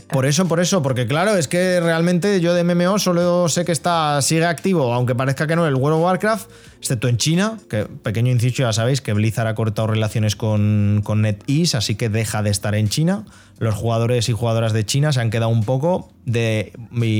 [0.09, 3.73] por eso, por eso, porque claro, es que realmente yo de MMO solo sé que
[3.73, 7.85] está, sigue activo, aunque parezca que no, el World of Warcraft, excepto en China, que
[7.85, 12.43] pequeño inciso, ya sabéis que Blizzard ha cortado relaciones con, con NetEase, así que deja
[12.43, 13.25] de estar en China.
[13.59, 16.73] Los jugadores y jugadoras de China se han quedado un poco de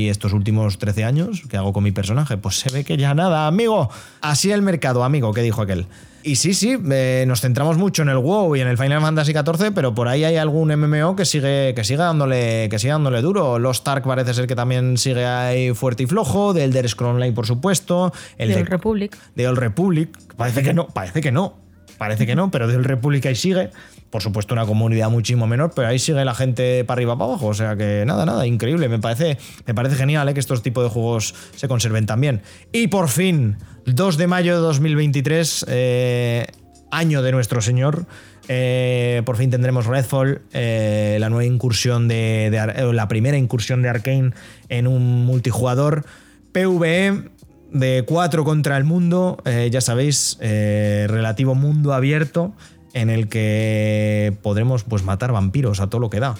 [0.09, 2.35] estos últimos 13 años que hago con mi personaje.
[2.35, 3.89] Pues se ve que ya nada, amigo.
[4.21, 5.85] Así el mercado, amigo, que dijo aquel.
[6.25, 9.31] Y sí, sí, eh, nos centramos mucho en el WoW y en el Final Fantasy
[9.31, 13.21] XIV, pero por ahí hay algún MMO que sigue, que sigue dándole, que sigue dándole
[13.21, 13.59] duro.
[13.59, 16.53] Los Ark parece ser que también sigue ahí fuerte y flojo.
[16.53, 18.11] De Elder Scrolls Online, por supuesto.
[18.39, 19.17] El de Old Republic.
[19.35, 20.17] De Old Republic.
[20.35, 21.64] Parece que no, parece que no.
[21.97, 23.69] Parece que no, pero de Old Republic ahí sigue.
[24.09, 27.47] Por supuesto, una comunidad muchísimo menor, pero ahí sigue la gente para arriba, para abajo.
[27.47, 28.87] O sea que nada, nada, increíble.
[28.89, 30.33] Me parece, me parece genial ¿eh?
[30.33, 32.41] que estos tipos de juegos se conserven también.
[32.71, 36.47] Y por fin, 2 de mayo de 2023, eh,
[36.91, 38.05] año de nuestro Señor.
[38.47, 42.49] Eh, por fin tendremos Redfall, eh, la nueva incursión de,
[42.93, 44.31] la primera incursión de Arkane
[44.69, 46.05] en un multijugador
[46.51, 47.29] PvE
[47.75, 49.37] de 4 contra el mundo,
[49.69, 52.53] ya sabéis, relativo mundo abierto
[52.93, 56.35] en el que podremos pues matar vampiros a todo lo que da.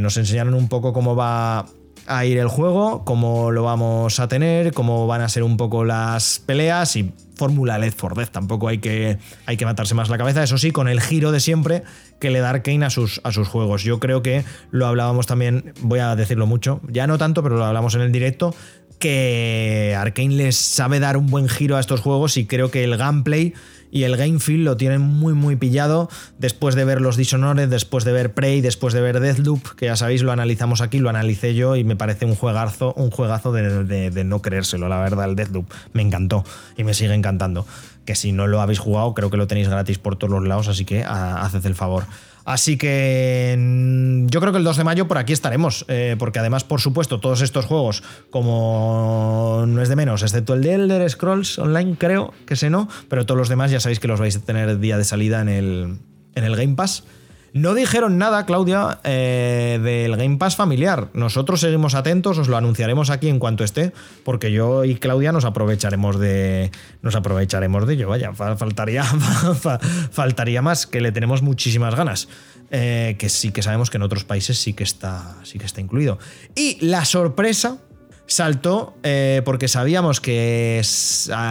[0.00, 1.66] nos enseñaron un poco cómo va
[2.06, 5.84] a ir el juego, cómo lo vamos a tener, cómo van a ser un poco
[5.84, 8.30] las peleas y fórmula Left for Death.
[8.30, 11.40] Tampoco hay que, hay que matarse más la cabeza, eso sí, con el giro de
[11.40, 11.84] siempre
[12.18, 13.82] que le da Arkane a sus, a sus juegos.
[13.82, 17.64] Yo creo que lo hablábamos también, voy a decirlo mucho, ya no tanto, pero lo
[17.64, 18.54] hablamos en el directo,
[19.00, 22.96] que Arkane les sabe dar un buen giro a estos juegos y creo que el
[22.96, 23.54] gameplay
[23.90, 26.08] y el game feel lo tienen muy muy pillado
[26.38, 29.96] después de ver los Dishonored, después de ver Prey, después de ver Deathloop, que ya
[29.96, 34.24] sabéis lo analizamos aquí, lo analicé yo y me parece un juegazo, un juegazo de,
[34.24, 36.44] no creérselo, la verdad, el Deathloop me encantó
[36.76, 37.66] y me sigue encantando.
[38.04, 40.68] Que si no lo habéis jugado, creo que lo tenéis gratis por todos los lados,
[40.68, 42.04] así que haced el favor.
[42.50, 46.40] Así que mm, yo creo que el 2 de mayo por aquí estaremos, eh, porque
[46.40, 51.08] además, por supuesto, todos estos juegos, como no es de menos, excepto el de Elder
[51.08, 54.34] Scrolls Online, creo que sé no, pero todos los demás ya sabéis que los vais
[54.34, 55.98] a tener día de salida en el,
[56.34, 57.04] en el Game Pass.
[57.52, 61.08] No dijeron nada, Claudia, eh, del Game Pass familiar.
[61.14, 63.92] Nosotros seguimos atentos, os lo anunciaremos aquí en cuanto esté,
[64.24, 66.70] porque yo y Claudia nos aprovecharemos de,
[67.02, 68.08] nos aprovecharemos de ello.
[68.08, 69.04] Vaya, faltaría,
[70.10, 72.28] faltaría más, que le tenemos muchísimas ganas.
[72.72, 75.80] Eh, que sí que sabemos que en otros países sí que está, sí que está
[75.80, 76.18] incluido.
[76.54, 77.78] Y la sorpresa
[78.26, 80.80] saltó eh, porque sabíamos que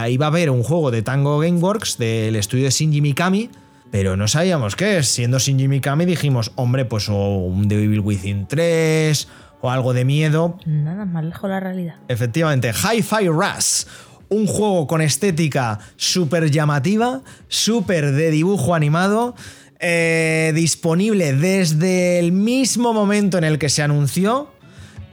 [0.08, 3.50] iba a haber un juego de Tango Gameworks del estudio de Shinji Mikami
[3.90, 5.08] pero no sabíamos qué es.
[5.08, 9.28] Siendo Shinji Mikami dijimos, hombre, pues o un Devil Within 3
[9.60, 10.58] o algo de miedo.
[10.64, 11.96] Nada más lejos de la realidad.
[12.08, 13.84] Efectivamente, Hi-Fi Rush.
[14.28, 19.34] Un juego con estética súper llamativa, súper de dibujo animado,
[19.80, 24.52] eh, disponible desde el mismo momento en el que se anunció,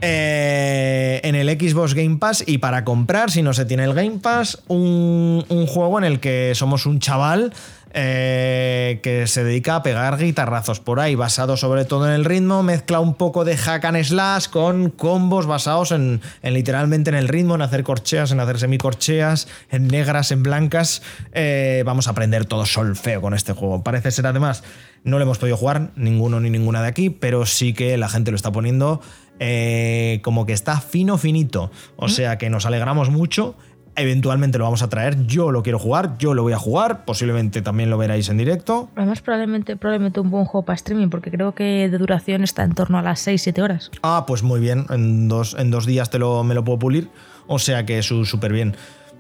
[0.02, 4.20] eh, en el Xbox Game Pass y para comprar, si no se tiene el Game
[4.22, 7.52] Pass, un, un, juego en el que somos un chaval
[8.00, 12.62] eh, que se dedica a pegar guitarrazos por ahí, basado sobre todo en el ritmo,
[12.62, 17.28] mezcla un poco de hack and slash con combos basados en, en literalmente en el
[17.28, 21.02] ritmo, en hacer corcheas, en hacer semicorcheas, en negras, en blancas.
[21.32, 23.82] Eh, vamos a aprender todo solfeo con este juego.
[23.82, 24.64] Parece ser además,
[25.04, 28.30] no lo hemos podido jugar ninguno ni ninguna de aquí, pero sí que la gente
[28.30, 29.02] lo está poniendo
[29.40, 31.72] eh, como que está fino, finito.
[31.96, 33.56] O sea que nos alegramos mucho.
[33.98, 35.26] Eventualmente lo vamos a traer.
[35.26, 37.04] Yo lo quiero jugar, yo lo voy a jugar.
[37.04, 38.90] Posiblemente también lo veráis en directo.
[38.96, 42.74] Además, probablemente, probablemente un buen juego para streaming, porque creo que de duración está en
[42.76, 43.90] torno a las 6-7 horas.
[44.04, 44.86] Ah, pues muy bien.
[44.92, 47.10] En dos, en dos días te lo, me lo puedo pulir.
[47.48, 48.76] O sea que su- súper bien.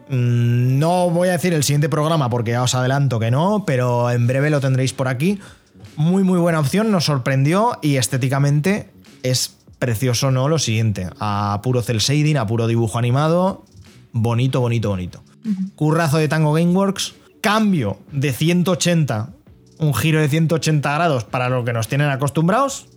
[0.09, 4.09] Mm, No voy a decir el siguiente programa porque ya os adelanto que no, pero
[4.11, 5.39] en breve lo tendréis por aquí.
[5.95, 8.89] Muy, muy buena opción, nos sorprendió y estéticamente
[9.23, 10.47] es precioso, ¿no?
[10.49, 13.65] Lo siguiente, a puro cel shading, a puro dibujo animado,
[14.11, 15.23] bonito, bonito, bonito.
[15.75, 19.29] Currazo de Tango Gameworks, cambio de 180,
[19.79, 22.87] un giro de 180 grados para lo que nos tienen acostumbrados,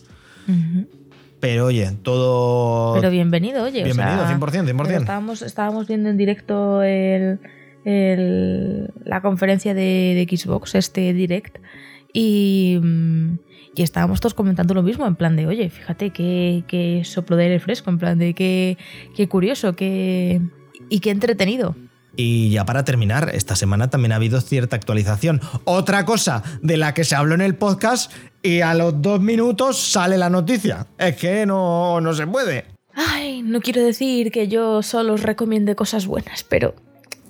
[1.38, 2.94] pero oye, todo...
[2.94, 3.82] Pero bienvenido, oye.
[3.82, 4.40] o Bienvenido, sea, 100%,
[4.74, 4.82] 100%.
[4.86, 7.38] pero Estábamos, estábamos viendo en directo el,
[7.84, 11.58] el- la conferencia de, de Xbox, este direct,
[12.12, 13.38] y, mm,
[13.76, 17.44] y estábamos todos comentando lo mismo, en plan de, oye, fíjate qué, qué soplo de
[17.44, 18.76] aire fresco, en plan de qué,
[19.16, 20.40] qué curioso, qué,
[20.91, 21.74] y qué entretenido.
[22.16, 25.41] Y ya para terminar, esta semana también ha habido cierta actualización.
[25.64, 28.12] Otra cosa de la que se habló en el podcast
[28.43, 30.86] y a los dos minutos sale la noticia.
[30.99, 32.64] Es que no, no se puede.
[32.95, 36.74] Ay, no quiero decir que yo solo os recomiende cosas buenas, pero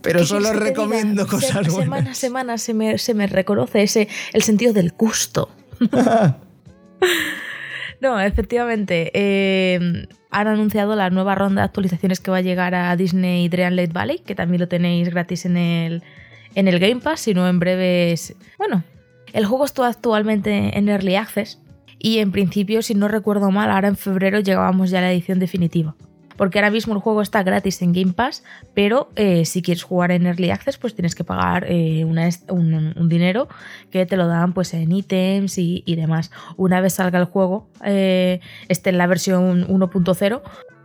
[0.00, 1.36] Pero ¿Qué solo recomiendo diga?
[1.36, 1.74] cosas Se- buenas.
[1.84, 5.50] Semana a semana se me, se me reconoce ese, el sentido del gusto.
[8.00, 9.10] no, efectivamente.
[9.14, 13.92] eh, han anunciado la nueva ronda de actualizaciones que va a llegar a Disney Dreamlight
[13.92, 16.02] Valley, que también lo tenéis gratis en el,
[16.54, 18.36] en el Game Pass, si no en breves...
[18.58, 18.84] Bueno,
[19.32, 21.58] el juego está actualmente en Early Access
[21.98, 25.38] y en principio, si no recuerdo mal, ahora en febrero llegábamos ya a la edición
[25.38, 25.94] definitiva.
[26.40, 30.10] Porque ahora mismo el juego está gratis en Game Pass, pero eh, si quieres jugar
[30.10, 33.46] en Early Access, pues tienes que pagar eh, un dinero
[33.90, 36.30] que te lo dan pues en ítems y, y demás.
[36.56, 40.40] Una vez salga el juego, eh, esté en la versión 1.0,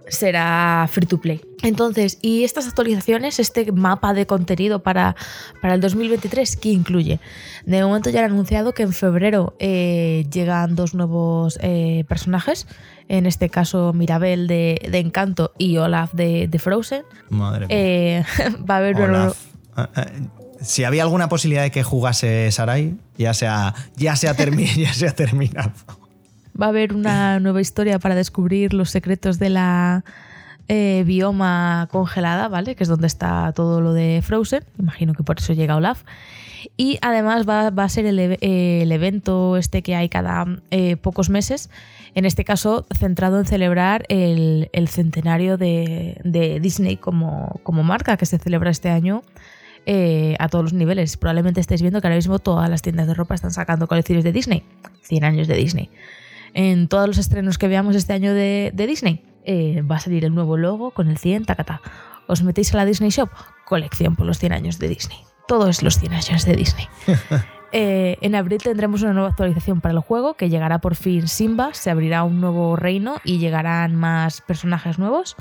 [0.07, 1.41] será free to play.
[1.63, 5.15] Entonces, ¿y estas actualizaciones, este mapa de contenido para,
[5.61, 7.19] para el 2023, qué incluye?
[7.65, 12.67] De momento ya han anunciado que en febrero eh, llegan dos nuevos eh, personajes,
[13.07, 17.03] en este caso Mirabel de, de Encanto y Olaf de, de Frozen.
[17.29, 17.77] Madre mía.
[17.77, 18.23] Eh,
[18.69, 19.37] va a haber Olaf.
[19.75, 20.05] Ah, ah,
[20.61, 24.73] Si había alguna posibilidad de que jugase Sarai, ya se ha, ya se ha, termi-
[24.75, 25.71] ya se ha terminado.
[26.59, 30.05] Va a haber una nueva historia para descubrir los secretos de la
[30.67, 32.75] eh, bioma congelada, ¿vale?
[32.75, 34.63] Que es donde está todo lo de Frozen.
[34.79, 36.03] Imagino que por eso llega Olaf.
[36.77, 38.19] Y además va, a ser el,
[38.91, 41.69] evento este que hay cada eh, pocos meses,
[42.15, 48.39] en este caso centrado en celebrar el, centenario de, Disney como, como marca que se
[48.39, 49.21] celebra este año
[49.85, 51.17] eh, a todos los niveles.
[51.17, 54.31] Probablemente estáis viendo que ahora mismo todas las tiendas de ropa están sacando colecciones de
[54.31, 54.63] Disney.
[55.03, 55.91] 100 años de Disney.
[56.55, 60.23] En todos los estrenos que veamos este año de, de Disney eh, va a salir
[60.23, 61.81] el nuevo logo con el 100, tacata.
[62.27, 63.29] Os metéis a la Disney Shop,
[63.65, 65.19] colección por los 100 años de Disney.
[65.49, 66.87] Todo es los 100 años de Disney.
[67.77, 71.73] Eh, en abril tendremos una nueva actualización para el juego que llegará por fin Simba,
[71.73, 75.35] se abrirá un nuevo reino y llegarán más personajes nuevos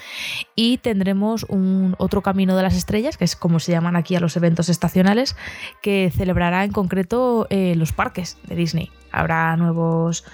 [0.57, 4.21] y tendremos un otro camino de las estrellas, que es como se llaman aquí a
[4.21, 5.37] los eventos estacionales,
[5.81, 8.91] que celebrará en concreto eh, los parques de Disney.
[9.13, 10.25] Habrá nuevos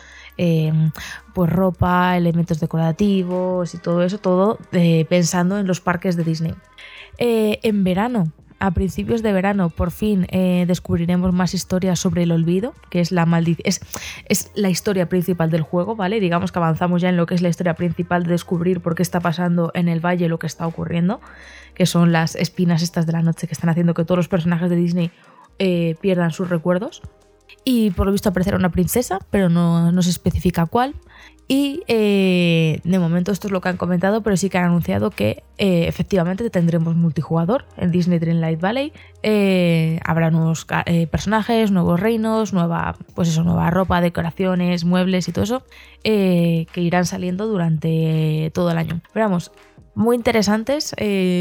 [0.43, 0.73] eh,
[1.35, 6.55] pues ropa, elementos decorativos y todo eso, todo eh, pensando en los parques de Disney.
[7.19, 12.33] Eh, en verano, a principios de verano, por fin eh, descubriremos más historias sobre el
[12.33, 13.67] olvido, que es la maldición.
[13.67, 13.83] Es,
[14.31, 16.21] es la historia principal del juego, ¿vale?
[16.21, 19.03] Digamos que avanzamos ya en lo que es la historia principal de descubrir por qué
[19.03, 21.21] está pasando en el valle lo que está ocurriendo,
[21.75, 24.71] que son las espinas estas de la noche que están haciendo que todos los personajes
[24.71, 25.11] de Disney
[26.01, 27.03] pierdan sus recuerdos.
[27.65, 30.95] Y por lo visto aparecerá una princesa, pero no, no se especifica cuál.
[31.53, 35.11] Y eh, de momento esto es lo que han comentado, pero sí que han anunciado
[35.11, 38.93] que eh, efectivamente tendremos multijugador en Disney Dreamlight Valley.
[39.25, 40.65] Eh, habrá nuevos
[41.11, 45.65] personajes, nuevos reinos, nueva, pues eso, nueva ropa, decoraciones, muebles y todo eso
[46.05, 49.01] que irán saliendo durante todo el año.
[49.13, 49.51] Pero vamos,
[49.97, 50.95] muy interesantes,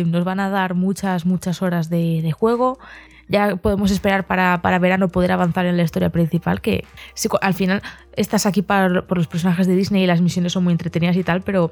[0.07, 2.79] nos van a dar muchas, muchas horas de juego.
[3.29, 7.53] Ya podemos esperar para, para verano poder avanzar en la historia principal, que si al
[7.53, 7.81] final
[8.17, 11.23] estás aquí para- por los personajes de Disney y las misiones son muy entretenidas y
[11.23, 11.71] tal, pero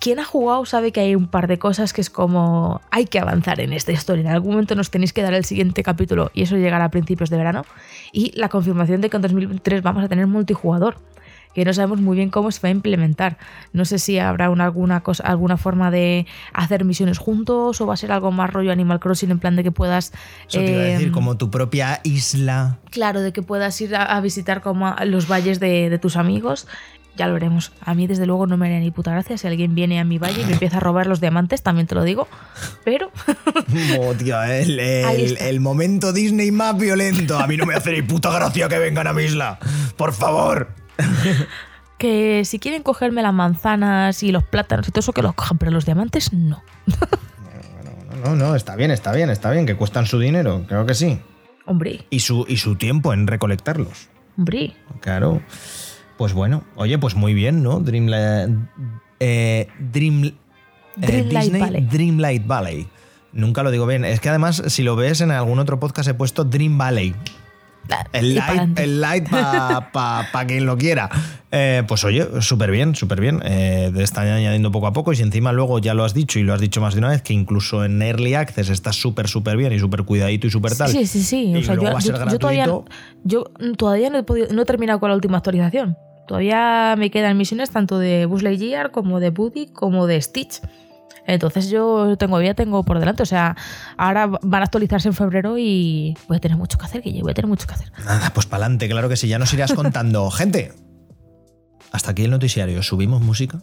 [0.00, 3.18] quien ha jugado sabe que hay un par de cosas que es como hay que
[3.18, 4.20] avanzar en esta historia.
[4.22, 7.30] En algún momento nos tenéis que dar el siguiente capítulo y eso llegará a principios
[7.30, 7.64] de verano.
[8.12, 10.98] Y la confirmación de que en 2023 vamos a tener multijugador
[11.54, 13.38] que no sabemos muy bien cómo se va a implementar.
[13.72, 17.94] No sé si habrá una, alguna, cosa, alguna forma de hacer misiones juntos o va
[17.94, 20.12] a ser algo más rollo Animal Crossing en plan de que puedas...
[20.48, 22.78] Eso te iba a decir, em, como tu propia isla.
[22.90, 26.16] Claro, de que puedas ir a, a visitar como a los valles de, de tus
[26.16, 26.66] amigos.
[27.16, 27.72] Ya lo veremos.
[27.84, 30.18] A mí, desde luego, no me haría ni puta gracia si alguien viene a mi
[30.18, 32.28] valle y me empieza a robar los diamantes, también te lo digo.
[32.84, 33.10] Pero
[34.00, 37.36] Oh, tío, el, el, el momento Disney más violento.
[37.36, 39.58] A mí no me hace ni puta gracia que vengan a mi isla.
[39.96, 40.68] Por favor.
[41.98, 45.58] que si quieren cogerme las manzanas y los plátanos y todo eso, que los cojan,
[45.58, 46.62] pero los diamantes no.
[48.24, 51.20] No, no, está bien, está bien, está bien, que cuestan su dinero, creo que sí.
[51.66, 54.08] Hombre, Y su, y su tiempo en recolectarlos.
[54.36, 54.74] hombre.
[55.00, 55.40] Claro.
[56.16, 57.78] Pues bueno, oye, pues muy bien, ¿no?
[57.78, 58.50] Dreamlight.
[59.20, 60.34] Eh, Dream, eh,
[60.96, 61.82] Dreamlight Disney Valley.
[61.82, 62.88] Dreamlight Valley.
[63.32, 64.04] Nunca lo digo bien.
[64.04, 67.14] Es que además, si lo ves en algún otro podcast, he puesto Dream Valley.
[68.12, 69.28] El light, el light
[69.92, 71.08] para quien lo quiera.
[71.50, 73.40] Eh, pues oye, súper bien, súper bien.
[73.44, 76.38] Eh, te están añadiendo poco a poco y si encima luego ya lo has dicho
[76.38, 79.28] y lo has dicho más de una vez, que incluso en Early Access está súper,
[79.28, 80.88] súper bien y súper cuidadito y súper tal.
[80.90, 81.54] Sí, sí, sí.
[81.56, 81.74] O sea,
[82.38, 82.64] todavía,
[83.24, 83.44] yo
[83.76, 85.96] todavía no he, podido- no he terminado con la última actualización.
[86.26, 90.60] Todavía me quedan misiones tanto de Buzz Lightyear como de Buddy como de Stitch.
[91.28, 93.22] Entonces yo tengo ya tengo por delante.
[93.22, 93.54] O sea,
[93.98, 97.30] ahora van a actualizarse en febrero y voy a tener mucho que hacer, que voy
[97.30, 97.92] a tener mucho que hacer.
[98.04, 100.30] Nada, pues para adelante, claro que sí, ya nos irás contando.
[100.38, 100.72] Gente,
[101.92, 102.82] hasta aquí el noticiario.
[102.82, 103.58] Subimos música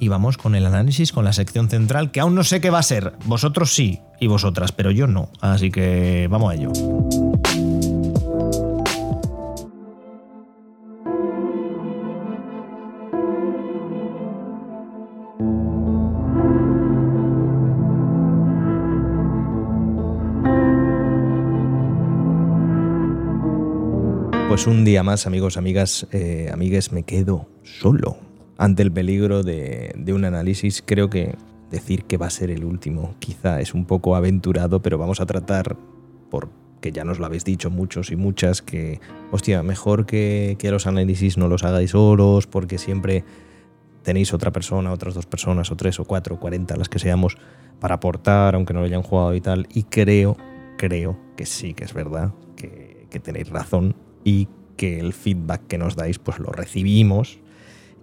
[0.00, 2.78] y vamos con el análisis, con la sección central, que aún no sé qué va
[2.78, 3.12] a ser.
[3.26, 5.28] Vosotros sí y vosotras, pero yo no.
[5.42, 6.72] Así que vamos a ello.
[24.54, 28.18] Pues un día más, amigos, amigas, eh, amigues, me quedo solo
[28.56, 30.80] ante el peligro de, un análisis.
[30.86, 31.34] Creo que
[31.72, 35.26] decir que va a ser el último quizá es un poco aventurado, pero vamos a
[35.26, 35.76] tratar,
[36.30, 39.00] porque ya nos lo habéis dicho muchos y muchas, que,
[39.32, 43.24] hostia, mejor que, que los análisis no los hagáis solos, porque siempre
[44.04, 47.38] tenéis otra persona, otras dos personas, o tres, o cuatro, o cuarenta, las que seamos,
[47.80, 49.66] para aportar, aunque no lo hayan jugado y tal.
[49.74, 50.36] Y creo,
[50.78, 55.78] creo que sí que es verdad, que, que tenéis razón y que el feedback que
[55.78, 57.38] nos dais, pues lo recibimos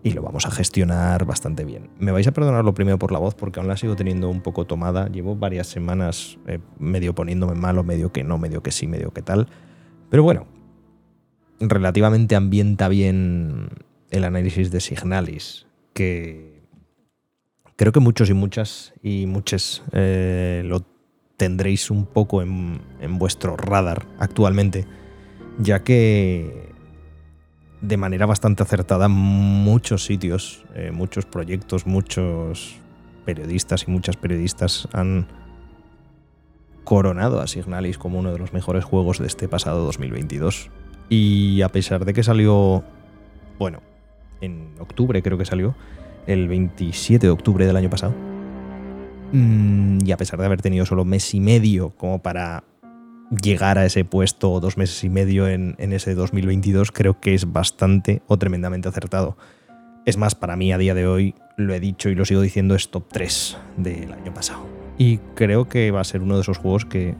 [0.04, 1.90] y lo vamos a gestionar bastante bien.
[2.00, 4.42] Me vais a perdonar lo primero por la voz porque aún la sigo teniendo un
[4.42, 5.08] poco tomada.
[5.10, 9.22] Llevo varias semanas eh, medio poniéndome malo, medio que no, medio que sí, medio que
[9.22, 9.48] tal.
[10.10, 10.48] Pero bueno,
[11.60, 13.70] relativamente ambienta bien
[14.10, 16.62] el análisis de Signalis, que
[17.76, 20.84] creo que muchos y muchas y muchas eh, lo
[21.38, 24.86] tendréis un poco en, en vuestro radar actualmente,
[25.60, 26.72] ya que
[27.82, 32.76] de manera bastante acertada muchos sitios, eh, muchos proyectos, muchos
[33.26, 35.28] periodistas y muchas periodistas han
[36.84, 40.70] coronado a Signalis como uno de los mejores juegos de este pasado 2022.
[41.10, 42.84] Y a pesar de que salió,
[43.60, 43.82] bueno,
[44.42, 45.76] en octubre creo que salió,
[46.28, 48.14] el 27 de octubre del año pasado,
[49.32, 52.64] mm, y a pesar de haber tenido solo mes y medio como para
[53.32, 57.52] llegar a ese puesto, dos meses y medio en, en ese 2022, creo que es
[57.52, 59.38] bastante o tremendamente acertado.
[60.06, 62.76] Es más, para mí a día de hoy, lo he dicho y lo sigo diciendo,
[62.76, 64.66] es top 3 del año pasado.
[64.98, 67.16] Y creo que va a ser uno de esos juegos que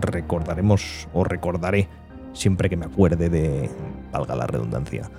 [0.00, 1.88] recordaremos o recordaré
[2.32, 3.70] siempre que me acuerde de,
[4.12, 5.10] valga la redundancia,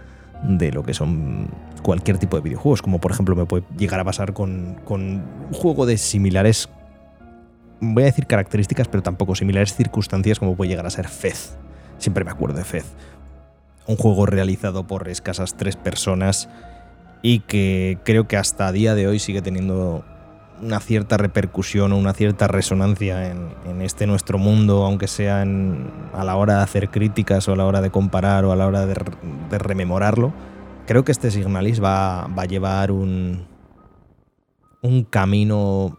[0.43, 1.47] de lo que son
[1.81, 2.81] cualquier tipo de videojuegos.
[2.81, 6.69] Como por ejemplo me puede llegar a pasar con, con un juego de similares,
[7.79, 11.55] voy a decir características, pero tampoco similares circunstancias como puede llegar a ser Fez.
[11.97, 12.85] Siempre me acuerdo de Fez.
[13.87, 16.49] Un juego realizado por escasas tres personas
[17.21, 20.03] y que creo que hasta a día de hoy sigue teniendo
[20.61, 26.35] una cierta repercusión o una cierta resonancia en, este nuestro mundo, aunque sea a la
[26.35, 28.95] hora de hacer críticas o a la hora de comparar o a la hora de,
[29.49, 30.33] de rememorarlo.
[30.87, 33.47] Creo que este Signalis va, va a llevar un,
[34.81, 35.97] un camino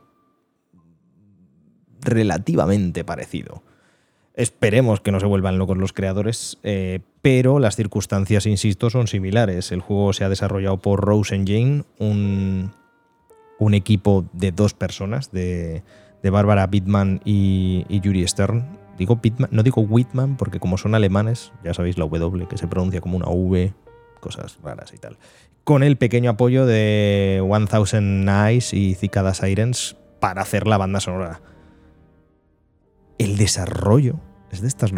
[2.07, 3.63] relativamente parecido.
[4.35, 9.73] Esperemos que no se vuelvan locos los creadores, eh, pero las circunstancias, insisto, son similares.
[9.73, 12.73] El juego se ha desarrollado por Rose Engine, un,
[13.59, 15.83] un equipo de dos personas, de,
[16.23, 18.79] de Bárbara Bittman y, y Yuri Stern.
[18.99, 22.67] Digo Bittman, no digo Whitman, porque como son alemanes, ya sabéis la W, que se
[22.67, 23.73] pronuncia como una V
[24.21, 25.17] cosas raras y tal.
[25.65, 31.41] Con el pequeño apoyo de 1000 Nights y Cicada Sirens para hacer la banda sonora.
[33.19, 34.93] El desarrollo es de estas,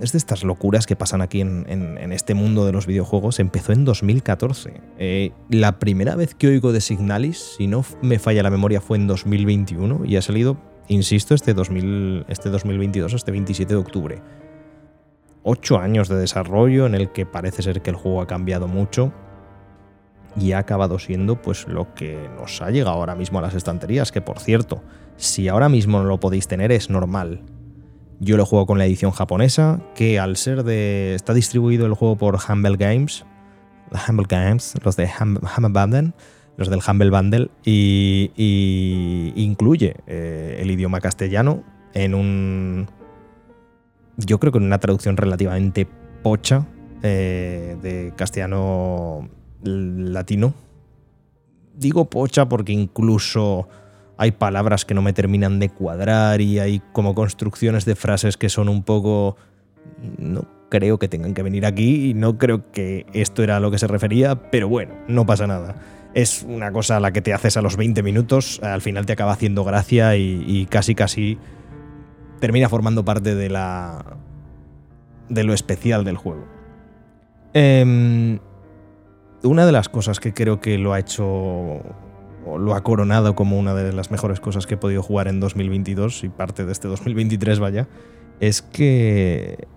[0.00, 3.38] es de estas locuras que pasan aquí en, este mundo de los videojuegos.
[3.40, 4.80] Empezó en 2014.
[4.98, 8.96] Eh, la primera vez que oigo de Signalis, si no me falla la memoria, fue
[8.96, 10.56] en 2021 y ha salido,
[10.88, 14.22] insisto, este, 2000, este 2022, este 27 de octubre.
[15.42, 19.12] Ocho años de desarrollo en el que parece ser que el juego ha cambiado mucho
[20.40, 24.12] y ha acabado siendo pues lo que nos ha llegado ahora mismo a las estanterías,
[24.12, 24.82] que por cierto,
[25.16, 27.42] si ahora mismo no lo podéis tener es normal.
[28.20, 31.14] Yo lo juego con la edición japonesa, que al ser de...
[31.14, 33.24] está distribuido el juego por Humble Games,
[34.08, 36.12] Humble Games, los de Humble Bundle,
[36.56, 41.62] los del Humble Bundle, y, incluye eh, el idioma castellano
[41.94, 42.88] en un...
[44.16, 45.86] Yo creo que en una traducción relativamente
[46.24, 46.66] pocha
[47.02, 49.28] eh, de castellano
[49.62, 50.54] latino.
[51.74, 53.68] Digo pocha porque incluso
[54.16, 58.48] hay palabras que no me terminan de cuadrar y hay como construcciones de frases que
[58.48, 59.36] son un poco...
[60.18, 63.70] No creo que tengan que venir aquí y no creo que esto era a lo
[63.70, 65.76] que se refería, pero bueno, no pasa nada.
[66.14, 69.12] Es una cosa a la que te haces a los 20 minutos, al final te
[69.12, 71.38] acaba haciendo gracia y, casi casi
[72.40, 74.04] termina formando parte de la...
[75.28, 76.44] de lo especial del juego.
[77.54, 78.38] Eh,
[79.42, 83.58] una de las cosas que creo que lo ha hecho o lo ha coronado como
[83.58, 86.88] una de las mejores cosas que he podido jugar en 2022 y parte de este
[86.88, 87.88] 2023 vaya,
[88.40, 89.68] es que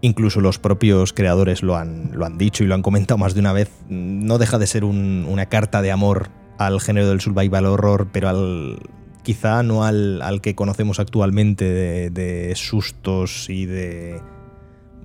[0.00, 3.40] incluso los propios creadores lo han, lo han dicho y lo han comentado más de
[3.40, 6.28] una vez, no deja de ser una carta de amor
[6.58, 8.78] al género del survival horror, pero al
[9.22, 14.20] quizá no al, que conocemos actualmente de sustos y de,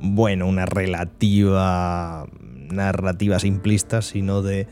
[0.02, 2.28] bueno, una relativa
[2.72, 4.68] narrativa simplista, sino de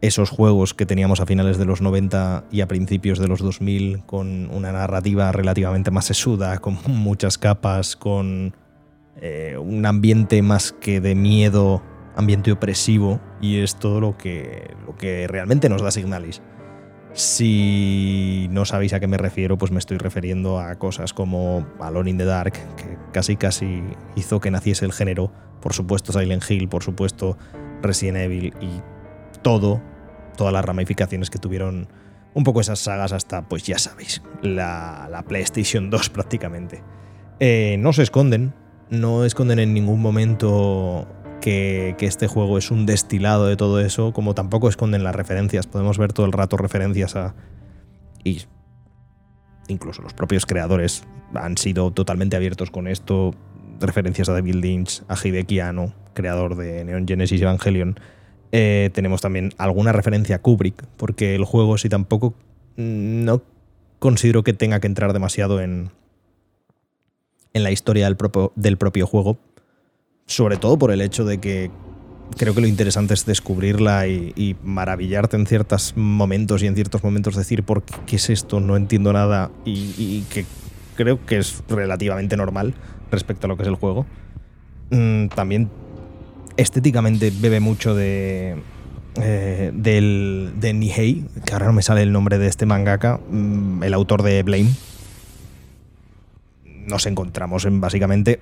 [0.00, 4.04] esos juegos que teníamos a finales de los 90 y a principios de los 2000
[4.04, 8.54] con una narrativa relativamente más sesuda, con muchas capas, con
[9.20, 11.82] eh, un ambiente más que de miedo,
[12.16, 16.42] ambiente opresivo, y es todo lo que, lo que realmente nos da Signalis.
[17.14, 22.10] Si no sabéis a qué me refiero, pues me estoy refiriendo a cosas como Alone
[22.10, 23.84] in the Dark, que casi casi
[24.16, 25.30] hizo que naciese el género,
[25.64, 27.38] por supuesto Silent Hill, por supuesto
[27.80, 28.82] Resident Evil y
[29.40, 29.80] todo
[30.36, 31.88] todas las ramificaciones que tuvieron
[32.34, 36.82] un poco esas sagas hasta, pues ya sabéis, la, PlayStation 2 prácticamente.
[37.40, 38.52] Eh, no se esconden,
[38.90, 41.08] no esconden en ningún momento
[41.40, 45.66] que, este juego es un destilado de todo eso, como tampoco esconden las referencias.
[45.66, 47.34] Podemos ver todo el rato referencias a...
[48.22, 48.42] Y
[49.68, 51.04] incluso los propios creadores
[51.34, 53.34] han sido totalmente abiertos con esto.
[53.80, 57.98] Referencias a David Lynch, a Hideki Anno, creador de Neon Genesis Evangelion.
[58.52, 62.34] Eh, tenemos también alguna referencia a Kubrick, porque el juego sí tampoco
[62.76, 63.42] mm, no
[63.98, 65.90] considero que tenga que entrar demasiado en,
[67.52, 69.38] en la historia del propio, del propio juego,
[70.26, 71.70] sobre todo por el hecho de que
[72.36, 77.36] creo que lo interesante es descubrirla y, maravillarte en ciertos momentos y en ciertos momentos
[77.36, 80.44] decir por qué, es esto, no entiendo nada y, que
[80.96, 82.74] creo que es relativamente normal
[83.14, 84.06] respecto a lo que es el juego.
[84.90, 85.70] Mm, también
[86.56, 88.56] estéticamente bebe mucho de,
[89.20, 93.82] eh, del, de Nihei, que ahora no me sale el nombre de este mangaka, mm,
[93.82, 94.70] el autor de Blame.
[96.86, 98.40] Nos encontramos en básicamente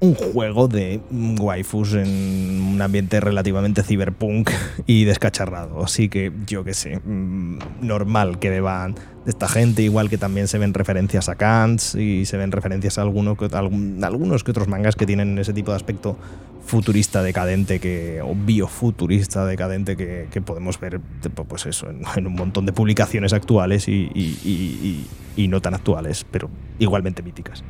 [0.00, 4.50] un juego de waifus en un ambiente relativamente cyberpunk
[4.86, 5.82] y descacharrado.
[5.82, 10.46] Así que yo qué sé, mm, normal que beban de esta gente, igual que también
[10.46, 15.04] se ven referencias a Kant y se ven referencias a, algunos que otros mangas que
[15.04, 16.16] tienen ese tipo de aspecto
[16.64, 21.00] futurista decadente que, o biofuturista decadente que, podemos ver
[21.48, 25.06] pues eso, en, un montón de publicaciones actuales y
[25.48, 27.64] no tan actuales, pero igualmente míticas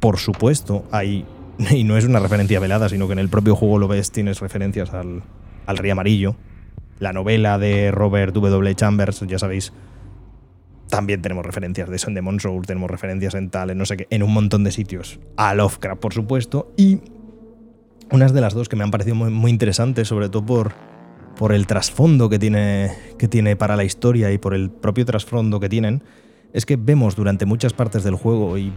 [0.00, 1.24] por supuesto, hay,
[1.70, 4.40] y no es una referencia velada, sino que en el propio juego lo ves, tienes
[4.40, 5.22] referencias al,
[5.66, 6.36] al Rey Amarillo,
[6.98, 8.74] la novela de Robert W.
[8.74, 9.72] Chambers, ya sabéis,
[10.88, 14.06] también tenemos referencias de Son Demon Soul, tenemos referencias en tal, en no sé qué,
[14.10, 15.18] en un montón de sitios.
[15.36, 17.00] A Lovecraft, por supuesto, y
[18.10, 20.72] unas de las dos que me han parecido muy, interesantes, sobre todo por,
[21.36, 25.58] por el trasfondo que tiene, que tiene para la historia y por el propio trasfondo
[25.58, 26.02] que tienen,
[26.52, 28.72] es que vemos durante muchas partes del juego y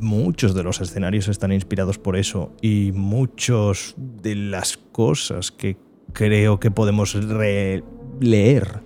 [0.00, 5.76] muchos de los escenarios están inspirados por eso y muchos de las cosas que
[6.12, 7.14] creo que podemos
[8.20, 8.80] leer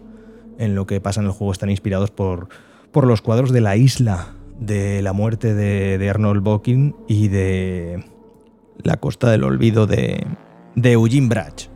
[0.58, 2.48] en lo que pasa en el juego están inspirados por,
[2.92, 8.04] por los cuadros de la isla de la muerte de, Arnold Bokin y de
[8.82, 10.26] La Costa del Olvido de,
[10.74, 11.68] de Eugene Brach.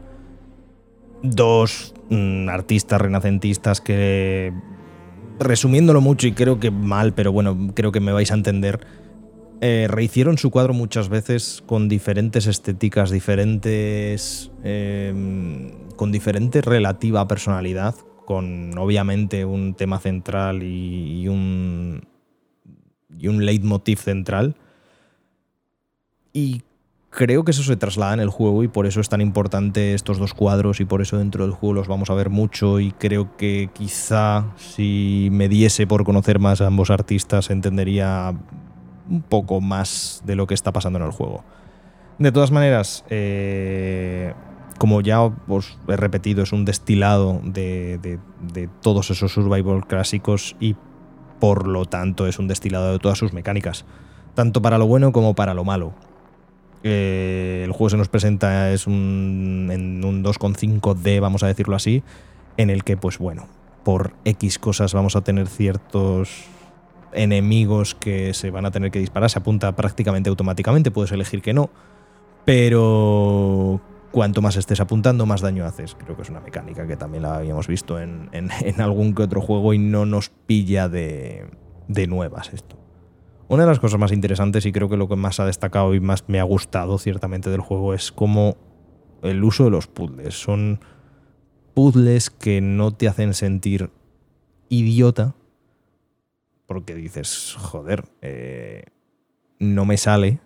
[1.22, 4.52] Dos mm, artistas renacentistas que,
[5.40, 8.80] resumiéndolo mucho y creo que mal, pero bueno, creo que me vais a entender,
[9.60, 14.50] eh, rehicieron su cuadro muchas veces con diferentes estéticas, diferentes.
[14.62, 17.94] em, con diferente relativa personalidad,
[18.24, 22.06] con obviamente un tema central y, y un.
[23.18, 24.54] y un leitmotiv central.
[26.32, 26.62] Y
[27.10, 30.18] creo que eso se traslada en el juego y por eso es tan importante estos
[30.18, 33.36] dos cuadros y por eso dentro del juego los vamos a ver mucho y creo
[33.36, 38.34] que quizá si me diese por conocer más a ambos artistas entendería
[39.08, 41.44] un poco más de lo que está pasando en el juego.
[42.18, 44.34] De todas maneras, eh,
[44.78, 48.18] como ya os he repetido, es un destilado de,
[48.82, 50.76] todos esos survival clásicos y
[51.40, 53.84] por lo tanto es un destilado de todas sus mecánicas,
[54.34, 55.92] tanto para lo bueno como para lo malo.
[56.84, 62.02] Eh, el juego se nos presenta es un, en un 2,5D, vamos a decirlo así,
[62.56, 63.46] en el que, pues bueno,
[63.84, 66.46] por X cosas vamos a tener ciertos
[67.12, 69.30] enemigos que se van a tener que disparar.
[69.30, 71.70] Se apunta prácticamente automáticamente, puedes elegir que no,
[72.44, 73.80] pero
[74.10, 75.94] cuanto más estés apuntando, más daño haces.
[75.94, 79.40] Creo que es una mecánica que también la habíamos visto en, en- algún que otro
[79.40, 81.46] juego y no nos pilla de,
[81.88, 82.76] de nuevas esto.
[83.48, 86.00] Una de las cosas más interesantes y creo que lo que más ha destacado y
[86.00, 88.56] más me ha gustado ciertamente del juego es cómo
[89.22, 90.34] el uso de los puzzles.
[90.40, 90.80] Son
[91.74, 93.90] puzzles que no te hacen sentir
[94.68, 95.34] idiota
[96.68, 98.84] porque dices, joder, eh,
[99.58, 100.38] no me sale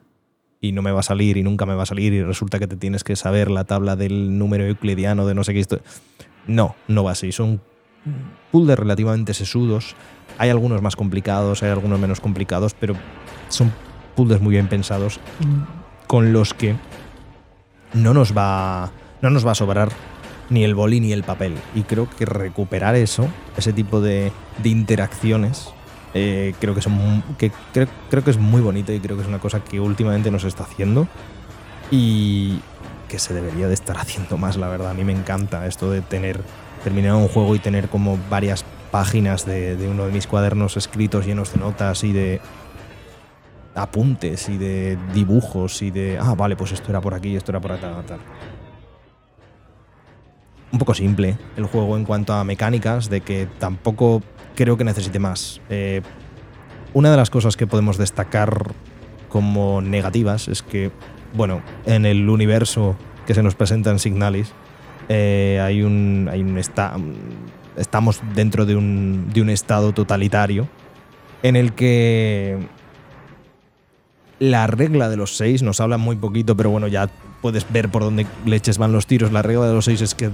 [0.61, 2.68] y no me va a salir y nunca me va a salir y resulta que
[2.68, 5.59] te tienes que saber la tabla del número euclidiano de no sé qué.
[5.59, 5.81] Esto.
[6.47, 7.33] No, no va así.
[7.33, 7.61] Son
[8.53, 9.97] puzzles relativamente sesudos.
[10.39, 12.95] Hay algunos más complicados, hay algunos menos complicados, pero
[13.49, 13.73] son
[14.14, 15.18] puzzles muy bien pensados
[16.07, 16.77] con los que
[17.95, 18.93] no nos va,
[19.23, 19.91] no nos va a sobrar
[20.51, 21.55] ni el boli ni el papel.
[21.75, 24.31] Y creo que recuperar eso, ese tipo de,
[24.62, 25.75] de interacciones,
[26.14, 27.22] eh, creo, que son,
[27.72, 30.64] creo, que es muy bonito y creo que es una cosa que últimamente nos está
[30.64, 31.08] haciendo
[31.90, 32.60] y
[33.08, 34.90] que se debería de estar haciendo más, la verdad.
[34.90, 36.40] A mí me encanta esto de tener,
[36.84, 41.54] terminar un juego y tener como varias páginas de, uno de mis cuadernos escritos llenos
[41.54, 42.40] de notas y de
[43.74, 47.60] apuntes y de dibujos y de, ah, vale, pues esto era por aquí, esto era
[47.60, 47.90] por acá.
[50.70, 54.22] Un poco simple el juego en cuanto a mecánicas, de que tampoco
[54.55, 55.61] creo que necesite más.
[55.70, 56.03] Eh,
[56.94, 58.72] una de las cosas que podemos destacar
[59.28, 60.90] como negativas es que,
[61.34, 62.96] bueno, en el universo
[63.26, 64.53] que se nos presenta en Signalis,
[65.09, 66.28] eh, hay un.
[66.30, 66.96] Hay un esta-
[67.76, 70.68] estamos dentro de un, de un estado totalitario
[71.42, 72.59] en el que
[74.38, 77.09] la regla de los seis nos habla muy poquito, pero bueno, ya
[77.40, 79.32] puedes ver por dónde leches van los tiros.
[79.32, 80.30] La regla de los seis es que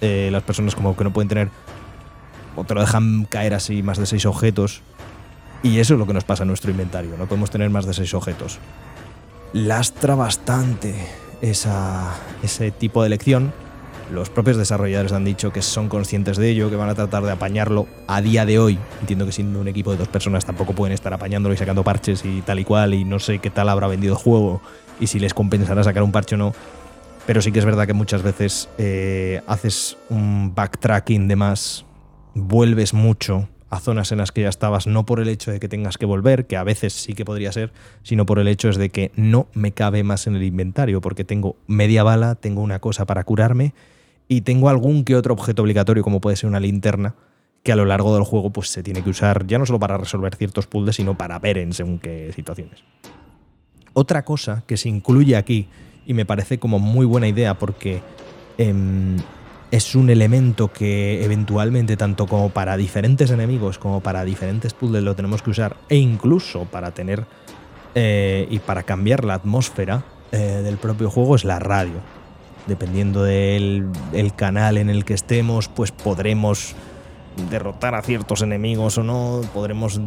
[0.00, 1.48] eh, las personas como que no pueden tener
[2.56, 4.82] o te lo dejan caer así más de seis objetos.
[5.62, 7.94] Y eso es lo que nos pasa en nuestro inventario, no podemos tener más de
[7.94, 8.58] seis objetos.
[9.52, 10.94] Lastra bastante
[11.40, 13.52] esa, ese tipo de elección.
[14.12, 17.32] Los propios desarrolladores han dicho que son conscientes de ello, que van a tratar de
[17.32, 18.78] apañarlo a día de hoy.
[19.00, 22.24] Entiendo que siendo un equipo de dos personas tampoco pueden estar apañándolo y sacando parches
[22.24, 24.60] y tal y cual, y no sé qué tal habrá vendido el juego
[25.00, 26.54] y si les compensará sacar un parche o no.
[27.26, 31.86] Pero sí que es verdad que muchas veces eh, haces un backtracking de más,
[32.34, 35.68] vuelves mucho a zonas en las que ya estabas, no por el hecho de que
[35.68, 37.72] tengas que volver, que a veces sí que podría ser,
[38.02, 41.24] sino por el hecho es de que no me cabe más en el inventario, porque
[41.24, 43.74] tengo media bala, tengo una cosa para curarme
[44.28, 47.14] y tengo algún que otro objeto obligatorio, como puede ser una linterna,
[47.64, 49.96] que a lo largo del juego pues, se tiene que usar ya no solo para
[49.96, 52.84] resolver ciertos puzzles, sino para ver en según qué situaciones.
[53.92, 55.66] Otra cosa que se incluye aquí,
[56.06, 58.02] y me parece como muy buena idea porque
[58.58, 59.16] em,
[59.74, 65.16] es un elemento que eventualmente tanto como para diferentes enemigos como para diferentes puzzles lo
[65.16, 67.26] tenemos que usar e incluso para tener
[67.96, 71.94] eh, y para cambiar la atmósfera eh, del propio juego es la radio.
[72.68, 76.76] Dependiendo del el canal en el que estemos, pues podremos
[77.50, 80.00] derrotar a ciertos enemigos o no, podremos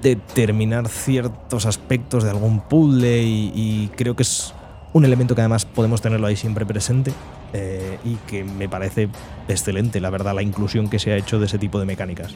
[0.00, 4.54] determinar ciertos aspectos de algún puzzle y, y creo que es
[4.92, 7.12] un elemento que además podemos tenerlo ahí siempre presente
[7.52, 9.08] eh, y que me parece
[9.48, 12.34] excelente, la verdad, la inclusión que se ha hecho de ese tipo de mecánicas.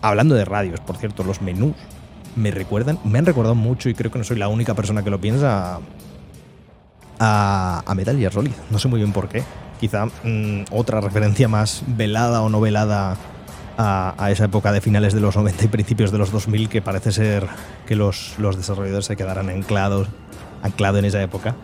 [0.00, 1.74] Hablando de radios, por cierto, los menús
[2.36, 5.10] me recuerdan, me han recordado mucho y creo que no soy la única persona que
[5.10, 5.80] lo piensa
[7.18, 8.52] a, a Metal Gear Solid.
[8.70, 9.42] No sé muy bien por qué.
[9.80, 13.16] Quizá mm, otra referencia más velada o no velada
[13.78, 17.12] a, esa época de finales de los 90 y principios de los 2000 que parece
[17.12, 17.46] ser
[17.86, 20.08] que los, los desarrolladores se quedarán anclados
[20.62, 21.56] anclado en esa época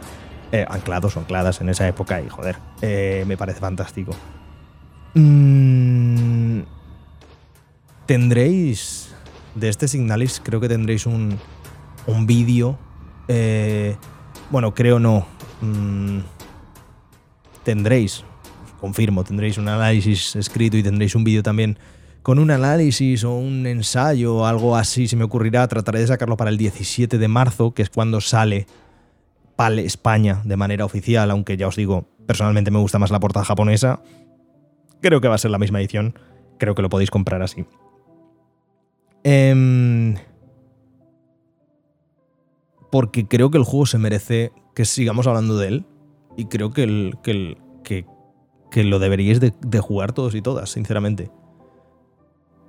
[0.54, 4.12] eh, anclados o ancladas en esa época y joder, eh, me parece fantástico.
[5.14, 6.60] Mm,
[8.06, 9.12] tendréis
[9.56, 11.36] de este Signalis, creo que tendréis un,
[12.06, 12.78] un vídeo.
[13.26, 13.96] eh,
[14.50, 15.26] bueno, creo no.
[15.60, 16.20] Mm,
[17.64, 18.22] tendréis,
[18.80, 21.78] confirmo, tendréis un análisis escrito y tendréis un vídeo también
[22.22, 25.66] con un análisis o un ensayo o algo así, se me ocurrirá.
[25.66, 28.68] Trataré de sacarlo para el 17 de marzo, que es cuando sale
[29.56, 33.44] PAL España de manera oficial, aunque ya os digo, personalmente me gusta más la portada
[33.44, 34.00] japonesa.
[35.00, 36.18] Creo que va a ser la misma edición.
[36.58, 37.66] Creo que lo podéis comprar así.
[39.22, 40.16] Em,
[42.90, 45.86] porque creo que el juego se merece que sigamos hablando de él.
[46.36, 48.06] Y creo que, el, que,
[48.70, 51.30] que, lo deberíais de, de jugar todos y todas, sinceramente.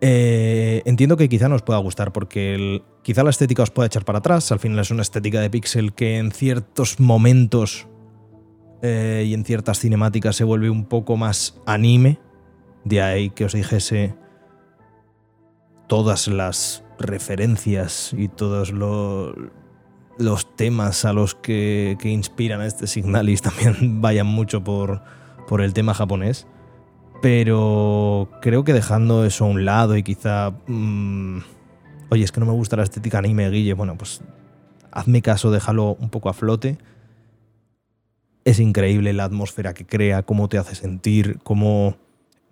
[0.02, 4.20] Eh, entiendo que quizá nos pueda gustar porque quizá la estética os pueda echar para
[4.20, 4.52] atrás.
[4.52, 7.88] Al final es una estética de pixel que en ciertos momentos
[8.82, 12.20] eh, y en ciertas cinemáticas se vuelve un poco más anime.
[12.84, 14.16] De ahí que os dijese
[15.88, 19.34] todas las referencias y todos lo-
[20.18, 25.02] los temas a los que, que inspiran a este Signalis también vayan mucho por,
[25.48, 26.48] por el tema japonés.
[27.22, 30.51] Pero creo que dejando eso a un lado y quizá...
[30.68, 31.39] mm,
[32.09, 33.74] oye, es que no me gusta la estética anime, Guille.
[33.74, 34.22] Bueno, pues
[34.91, 36.78] hazme caso, déjalo un poco a flote.
[38.43, 41.97] Es increíble la atmósfera que crea, cómo te hace sentir, cómo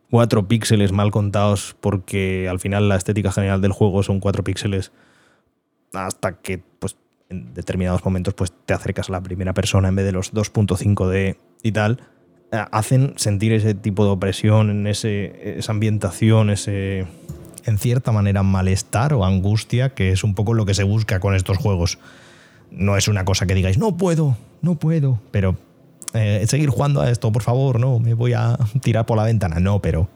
[0.09, 4.91] cuatro píxeles mal contados, porque al final la estética general del juego son cuatro píxeles
[5.93, 6.97] hasta que pues
[7.29, 11.37] en determinados momentos pues te acercas a la primera persona en vez de los 2.5D
[11.61, 11.99] y tal
[12.53, 17.05] hacen sentir ese tipo de opresión, en ese, esa ambientación, ese,
[17.65, 21.35] en cierta manera malestar o angustia, que es un poco lo que se busca con
[21.35, 21.97] estos juegos.
[22.69, 25.57] No es una cosa que digáis, no puedo, no puedo, pero
[26.13, 29.59] eh, seguir jugando a esto, por favor, no, me voy a tirar por la ventana.
[29.59, 30.09] No, pero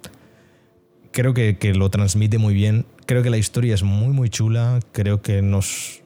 [1.11, 2.85] creo que, que lo transmite muy bien.
[3.07, 4.79] Creo que la historia es muy, muy chula.
[4.91, 6.01] Creo que nos,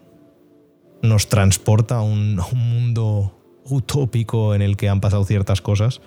[1.01, 6.01] nos transporta a un mundo utópico en el que han pasado ciertas cosas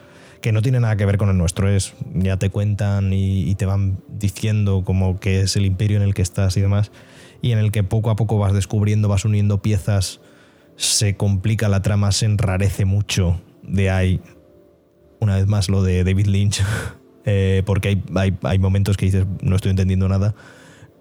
[0.45, 1.71] que no tiene nada que ver con el nuestro.
[1.71, 6.13] Es, ya te cuentan y, te van diciendo como que es el imperio en el
[6.13, 6.93] que estás y demás,
[7.41, 10.21] y en el que poco a poco vas descubriendo, vas uniendo piezas,
[10.77, 13.41] se complica la trama, se enrarece mucho.
[13.63, 14.21] De ahí,
[15.19, 16.63] una vez más, lo de David Lynch,
[17.25, 20.35] eh, porque hay, hay, hay momentos que dices, no estoy entendiendo nada.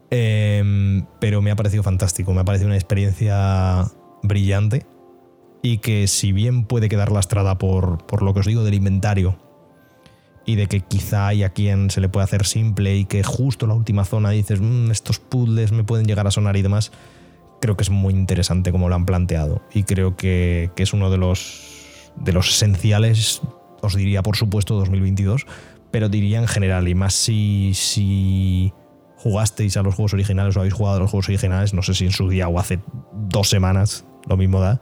[0.10, 3.91] Eh, pero me ha parecido fantástico, me ha parecido una experiencia
[4.22, 4.86] brillante
[5.64, 9.39] y que si bien puede quedar lastrada por, por lo que os digo del inventario
[10.45, 13.66] y de que quizá hay a quien se le puede hacer simple y que justo
[13.66, 16.91] la última zona dices, "Mm, estos puzzles me pueden llegar a sonar y demás,
[17.61, 19.61] creo que es muy interesante como lo han planteado.
[19.74, 23.41] Y creo que, que es uno de los, de los esenciales,
[23.82, 25.45] os diría por supuesto 2022,
[25.89, 28.74] pero diría en general y más si, si
[29.16, 32.03] jugasteis a los juegos originales o habéis jugado a los juegos originales, no sé si
[32.03, 32.82] en su día o hace
[33.30, 34.82] dos semanas, lo mismo da,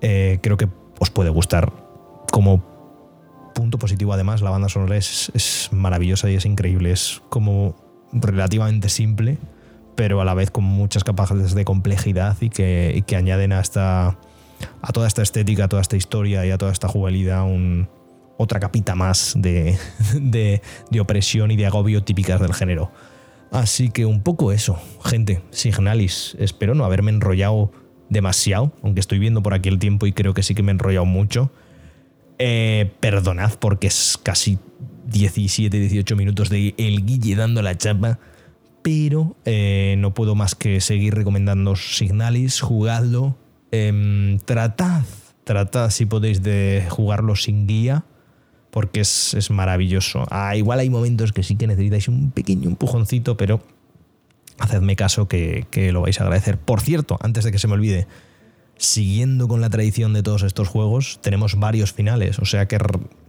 [0.00, 0.68] eh, creo que
[0.98, 1.72] os puede gustar.
[2.30, 2.62] Como
[3.54, 6.92] punto positivo, además, la banda sonora es, es maravillosa y es increíble.
[6.92, 7.74] Es como
[8.12, 9.38] relativamente simple,
[9.94, 14.18] pero a la vez con muchas capacidades de complejidad y que, que añaden a, esta,
[14.82, 17.88] a toda esta estética, a toda esta historia y a toda esta jugabilidad un,
[18.36, 19.78] otra capita más de,
[20.20, 22.90] de, de opresión y de agobio típicas del género.
[23.50, 25.42] Así que un poco eso, gente.
[25.50, 27.70] Signalis, espero no haberme enrollado
[28.08, 30.74] demasiado, aunque estoy viendo por aquí el tiempo y creo que sí que me he
[30.74, 31.50] enrollado mucho.
[32.38, 34.58] Eh, perdonad porque es casi
[35.06, 38.18] 17, 18 minutos de el Guille dando la chapa,
[38.82, 43.36] pero eh, no puedo más que seguir recomendando Signalis, jugadlo,
[43.70, 45.02] em, tratad,
[45.44, 48.04] tratad si podéis de jugarlo sin guía,
[48.70, 50.26] porque es, es maravilloso.
[50.30, 53.62] Ah, igual hay momentos que sí que necesitáis un pequeño empujoncito, pero
[54.58, 56.58] hacedme caso que, lo vais a agradecer.
[56.58, 58.06] Por cierto, antes de que se me olvide,
[58.76, 62.78] siguiendo con la tradición de todos estos juegos, tenemos varios finales, o sea que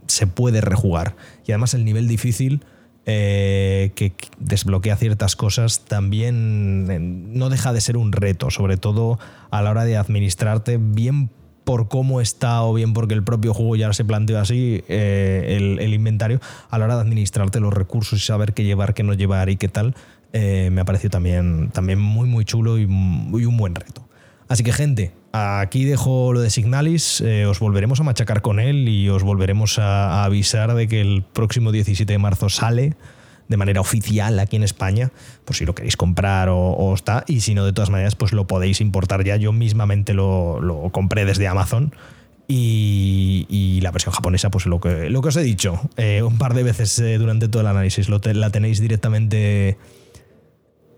[0.06, 1.16] se puede rejugar.
[1.46, 2.62] Y además el nivel difícil
[3.06, 9.18] eh, que que desbloquea ciertas cosas también no deja de ser un reto, sobre todo
[9.50, 11.30] a la hora de administrarte bien
[11.64, 15.78] por cómo está o bien porque el propio juego ya se plantea así eh, el,
[15.80, 19.12] el inventario, a la hora de administrarte los recursos y saber qué llevar, qué no
[19.12, 19.94] llevar y qué tal,
[20.32, 24.06] eh, me ha parecido también, también muy muy chulo y, muy un buen reto.
[24.48, 28.88] Así que gente, aquí dejo lo de Signalis, eh, os volveremos a machacar con él
[28.88, 32.94] y os volveremos a, avisar de que el próximo 17 de marzo sale
[33.48, 35.10] de manera oficial aquí en España,
[35.46, 38.46] por si lo queréis comprar o, está, y si no, de todas maneras, pues lo
[38.46, 39.36] podéis importar ya.
[39.36, 41.94] Yo mismamente lo, lo compré desde Amazon.
[42.50, 46.38] Y, y la versión japonesa, pues lo que, lo que os he dicho eh, un
[46.38, 49.76] par de veces durante todo el análisis, lo la tenéis directamente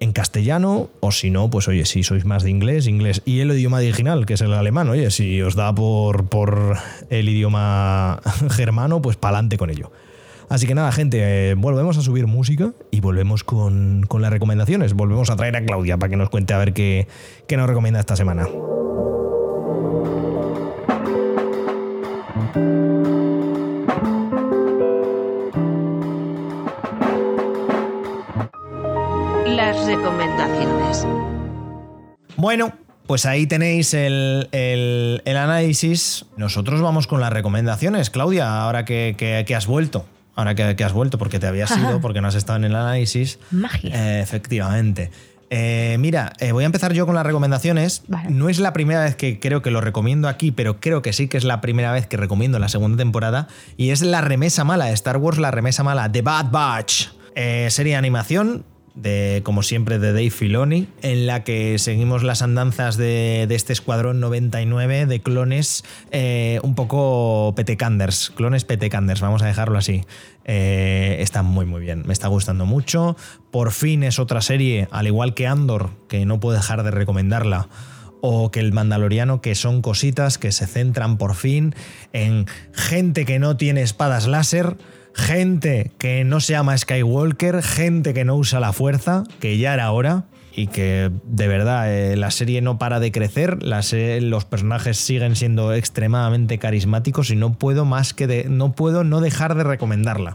[0.01, 3.23] en castellano, o si no, pues oye, si sois más de inglés, inglés.
[3.27, 6.77] Y el idioma original, que es el alemán, oye, si os da por, por
[7.11, 8.21] el idioma
[8.51, 9.93] germano, pues pa'lante con ello.
[10.49, 14.95] Así que nada, gente, eh, volvemos a subir música y volvemos con, con las recomendaciones.
[14.95, 17.07] Volvemos a traer a Claudia para que nos cuente a ver qué,
[17.47, 18.49] qué nos recomienda esta semana.
[32.41, 32.73] Bueno,
[33.07, 36.25] pues ahí tenéis el, el- el análisis.
[36.37, 38.11] Nosotros vamos con las recomendaciones.
[38.11, 40.07] Claudia, ahora que, que- que has vuelto.
[40.37, 41.91] Ahora que, que has vuelto porque te habías Ajá.
[41.91, 43.39] ido, porque no has estado en el análisis.
[43.51, 43.91] Magia.
[44.19, 45.11] Eh, efectivamente.
[45.51, 48.05] Eh, mira, eh, voy a empezar yo con las recomendaciones.
[48.07, 48.31] Vale.
[48.31, 51.27] No es la primera vez que creo que lo recomiendo aquí, pero creo que sí
[51.29, 53.49] que es la primera vez que recomiendo la segunda temporada.
[53.77, 57.09] Y es La Remesa Mala, de Star Wars La Remesa Mala, The Bad Batch.
[57.35, 58.65] Serie de animación,
[59.01, 63.73] de, como siempre, de Dave Filoni, en la que seguimos las andanzas de, de este
[63.73, 70.05] escuadrón 99 de clones eh, un poco petecanders, clones petecanders, vamos a dejarlo así.
[70.45, 73.17] Eh, está muy muy bien, me está gustando mucho.
[73.51, 77.69] Por fin es otra serie, al igual que Andor, que no puedo dejar de recomendarla
[78.23, 81.75] o que el Mandaloriano, que son cositas que se centran por fin
[82.13, 84.77] en gente que no tiene espadas láser,
[85.15, 89.91] gente que no se llama Skywalker, gente que no usa la fuerza, que ya era
[89.93, 90.25] hora.
[90.53, 94.99] Y que de verdad eh, la serie no para de crecer, la se- los personajes
[94.99, 99.63] siguen siendo extremadamente carismáticos y no puedo más que de, no puedo no dejar de
[99.63, 100.35] recomendarla.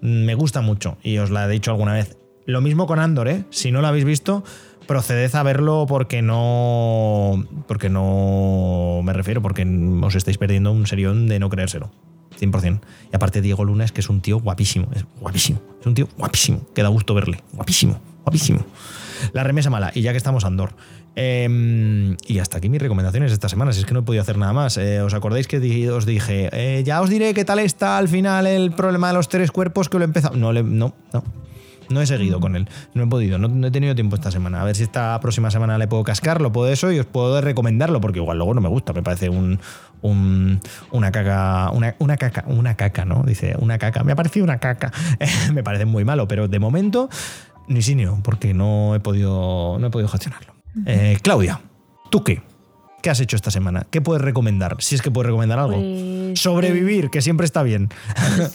[0.00, 2.16] Me gusta mucho y os la he dicho alguna vez.
[2.46, 3.44] Lo mismo con Andor, ¿eh?
[3.50, 4.42] Si no lo habéis visto,
[4.86, 7.46] proceded a verlo porque no.
[7.68, 9.00] Porque no.
[9.04, 9.66] Me refiero, porque
[10.02, 11.90] os estáis perdiendo un serión de no creérselo.
[12.42, 12.80] 100%.
[13.12, 14.88] Y aparte, Diego Luna es que es un tío guapísimo.
[14.94, 15.60] Es guapísimo.
[15.80, 16.60] Es un tío guapísimo.
[16.74, 17.42] Que da gusto verle.
[17.52, 18.00] Guapísimo.
[18.24, 18.64] Guapísimo.
[19.32, 19.92] La remesa mala.
[19.94, 20.74] Y ya que estamos Andor.
[21.14, 23.72] Eh, y hasta aquí mis recomendaciones esta semana.
[23.72, 24.76] Si es que no he podido hacer nada más.
[24.76, 28.46] Eh, ¿Os acordáis que os dije, eh, ya os diré qué tal está al final
[28.46, 30.36] el problema de los tres cuerpos que lo he empezado?
[30.36, 30.62] No, no,
[31.12, 31.24] no.
[31.88, 34.62] No he seguido con él, no he podido, no, no he tenido tiempo esta semana.
[34.62, 37.40] A ver si esta próxima semana le puedo cascar, lo puedo eso y os puedo
[37.40, 39.60] recomendarlo, porque igual luego no me gusta, me parece un,
[40.02, 40.60] un-
[40.90, 43.22] una caca, una, una caca, una caca, ¿no?
[43.24, 44.92] Dice, una caca, me ha parecido una caca.
[45.54, 47.08] me parece muy malo, pero de momento
[47.68, 50.54] ni sí ni no, porque no he podido, no he podido gestionarlo.
[50.86, 51.60] Eh, Claudia,
[52.10, 52.42] ¿tú qué?
[53.02, 53.84] ¿Qué has hecho esta semana?
[53.90, 54.76] ¿Qué puedes recomendar?
[54.78, 55.74] Si es que puedes recomendar algo.
[55.74, 57.88] Pues, Sobrevivir, que siempre está bien.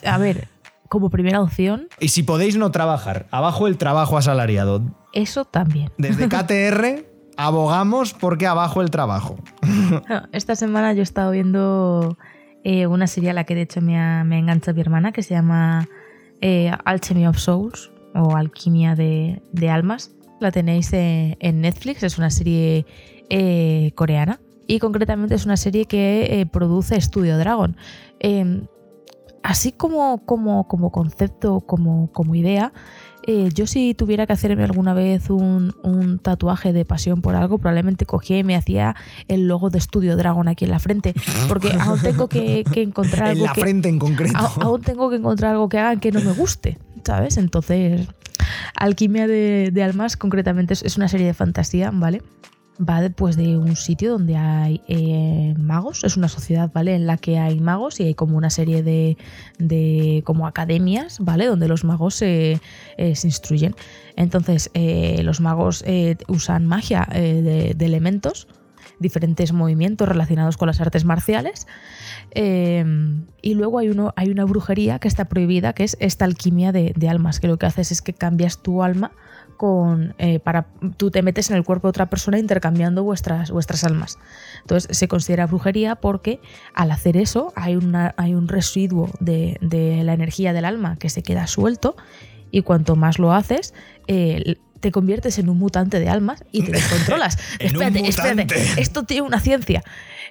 [0.05, 0.47] A ver,
[0.89, 4.81] como primera opción, Y si podéis no trabajar, abajo el trabajo asalariado.
[5.13, 5.91] eso también.
[5.97, 7.05] Desde KTR
[7.37, 9.37] abogamos porque abajo el trabajo.
[10.31, 12.17] Esta semana yo he estado viendo
[12.63, 15.11] eh, una serie a la que de hecho me ha, me ha enganchado mi hermana
[15.11, 15.87] que se llama
[16.41, 20.11] eh, Alchemy of Souls o Alquimia de, de Almas.
[20.39, 22.85] La tenéis eh, en Netflix, es una serie
[23.95, 27.75] coreana y concretamente es una serie que produce Studio Dragon.
[28.19, 28.61] Eh,
[29.43, 32.73] así como, como, como concepto, como, como idea,
[33.29, 37.57] eh, yo si tuviera que hacerme alguna vez un, un tatuaje de pasión por algo,
[37.57, 38.95] probablemente cogía y me hacía
[39.27, 41.13] el logo de Studio Dragon aquí en la frente,
[41.49, 44.37] porque aún tengo que, que encontrar En algo la que, frente en concreto.
[44.61, 47.35] aún tengo que encontrar algo que haga que no me guste, ¿sabes?
[47.35, 48.07] Entonces,
[48.75, 52.21] Alquimia de, de Almas concretamente es, es una serie de fantasía, ¿vale?
[52.79, 56.93] Va después de un sitio donde hay eh, magos, es una sociedad, ¿vale?
[56.93, 59.17] En la que hay magos y hay como una serie de,
[59.57, 61.47] de como academias, ¿vale?
[61.47, 62.61] Donde los magos se,
[62.97, 63.75] eh, se instruyen.
[64.15, 65.83] Entonces, eh, los magos
[66.27, 68.47] usan magia de, elementos,
[68.99, 71.67] diferentes movimientos relacionados con las artes marciales.
[72.31, 72.85] Eh,
[73.41, 76.93] y luego hay, uno, hay una brujería que está prohibida, que es esta alquimia de,
[76.95, 79.11] de almas, que lo que haces es que cambias tu alma
[79.57, 80.15] con.
[80.17, 84.17] eh, para, tú te metes en el cuerpo de otra persona intercambiando vuestras, vuestras almas.
[84.61, 86.39] Entonces se considera brujería porque
[86.73, 91.09] al hacer eso hay, una, hay un residuo de, de la energía del alma que
[91.09, 91.95] se queda suelto
[92.51, 93.73] y cuanto más lo haces,
[94.07, 97.37] eh, te conviertes en un mutante de almas y te descontrolas.
[97.59, 98.47] Espérate, espérate,
[98.77, 99.83] esto tiene una ciencia.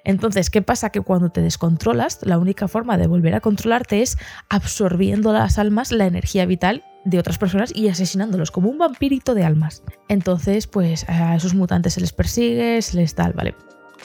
[0.05, 0.91] Entonces, ¿qué pasa?
[0.91, 4.17] Que cuando te descontrolas, la única forma de volver a controlarte es
[4.49, 9.45] absorbiendo las almas, la energía vital de otras personas y asesinándolos como un vampirito de
[9.45, 9.83] almas.
[10.09, 13.55] Entonces, pues a esos mutantes se les persigue, se les tal, ¿vale?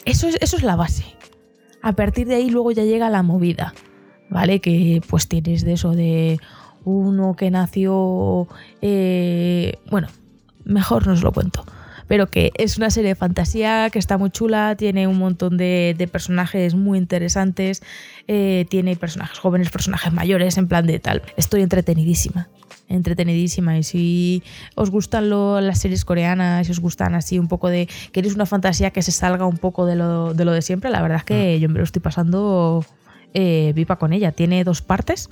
[0.06, 1.04] Eso es, eso es la base.
[1.82, 3.74] A partir de ahí luego ya llega la movida,
[4.30, 4.62] ¿vale?
[4.62, 6.40] Que pues tienes de eso de
[6.86, 8.48] uno que nació...
[8.82, 10.08] eh, bueno,
[10.64, 11.66] mejor no os lo cuento.
[12.08, 16.10] Pero que es una serie de fantasía que está muy chula, tiene un montón de,
[16.12, 17.82] personajes muy interesantes,
[18.28, 21.22] eh, tiene personajes jóvenes, personajes mayores, en plan de tal.
[21.38, 22.50] Estoy entretenidísima,
[22.88, 23.78] entretenidísima.
[23.78, 24.44] Y si
[24.76, 27.88] os gustan lo- las series coreanas, si os gustan así un poco de...
[28.12, 31.02] queréis una fantasía que se salga un poco de lo de, lo de siempre, la
[31.02, 32.86] verdad es que yo me lo estoy pasando
[33.34, 34.32] eh, viva con ella.
[34.32, 35.30] Tiene dos partes.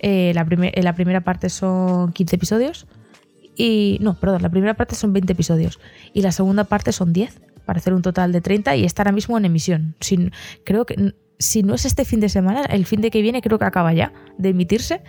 [0.00, 2.86] Eh, la, primer- eh, la primera parte son 15 episodios.
[3.56, 3.98] Y.
[4.00, 5.78] No, perdón, la primera parte son 20 episodios.
[6.12, 7.40] Y la segunda parte son 10.
[7.64, 9.94] Para hacer un total de 30 y está ahora mismo en emisión.
[10.00, 10.32] Sin,
[10.64, 11.14] creo que.
[11.38, 13.92] Si no es este fin de semana, el fin de que viene creo que acaba
[13.92, 15.02] ya de emitirse.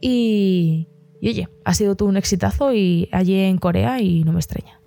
[0.00, 0.88] Y.
[1.20, 4.80] Y oye, ha sido todo un exitazo y allí en Corea y no me extraña.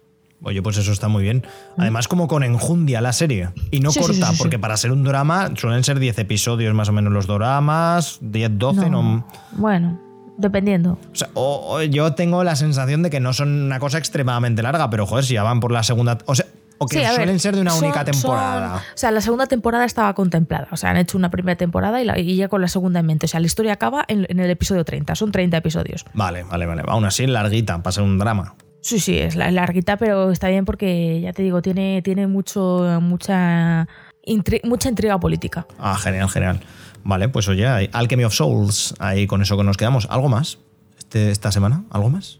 [0.46, 1.46] Oye, pues eso está muy bien.
[1.78, 3.50] Además, como con enjundia la serie.
[3.72, 6.74] Y no Sí, corta, sí, sí, porque para ser un drama suelen ser 10 episodios
[6.74, 9.26] más o menos los dramas, 10, 12, no.
[9.54, 10.02] Bueno,
[10.38, 10.98] dependiendo.
[11.14, 14.62] O sea, o- o yo tengo la sensación de que no son una cosa extremadamente
[14.64, 16.18] larga, pero joder, si ya van por la segunda.
[16.26, 16.46] O sea,
[16.84, 18.76] o que Sí, a ver, suelen ser de una son- única son- temporada.
[18.78, 20.68] o sea, la segunda temporada estaba contemplada.
[20.72, 23.06] O sea, han hecho una primera temporada y, la- y ya con la segunda en
[23.06, 23.26] mente.
[23.26, 25.16] O sea, la historia acaba en, en el episodio 30.
[25.16, 26.06] Son 30 episodios.
[26.14, 26.84] Vale, vale, vale.
[26.88, 28.56] Aún así, larguita, para ser un drama.
[28.82, 33.00] Sí, sí, es la- larguita, pero está bien porque, ya te digo, tiene, tiene mucho,
[33.02, 33.88] mucha,
[34.28, 35.66] intri- mucha intriga política.
[35.80, 36.60] Ah, genial, genial.
[37.06, 40.08] Vale, pues oye, Alchemy of Souls, ahí con eso que nos quedamos.
[40.10, 40.58] ¿Algo más
[40.98, 41.84] este- esta semana?
[41.92, 42.40] ¿Algo más?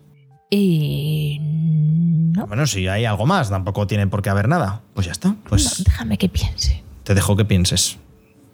[0.56, 1.40] Y...
[1.42, 4.82] No, Bueno, si hay algo más, tampoco tiene por qué haber nada.
[4.94, 5.36] Pues ya está.
[5.50, 6.84] Pues no, déjame que piense.
[7.04, 7.98] te dejo que pienses.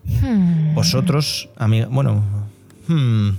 [0.05, 0.73] Hmm.
[0.75, 2.23] Vosotros, amiga, bueno.
[2.87, 3.29] hmm,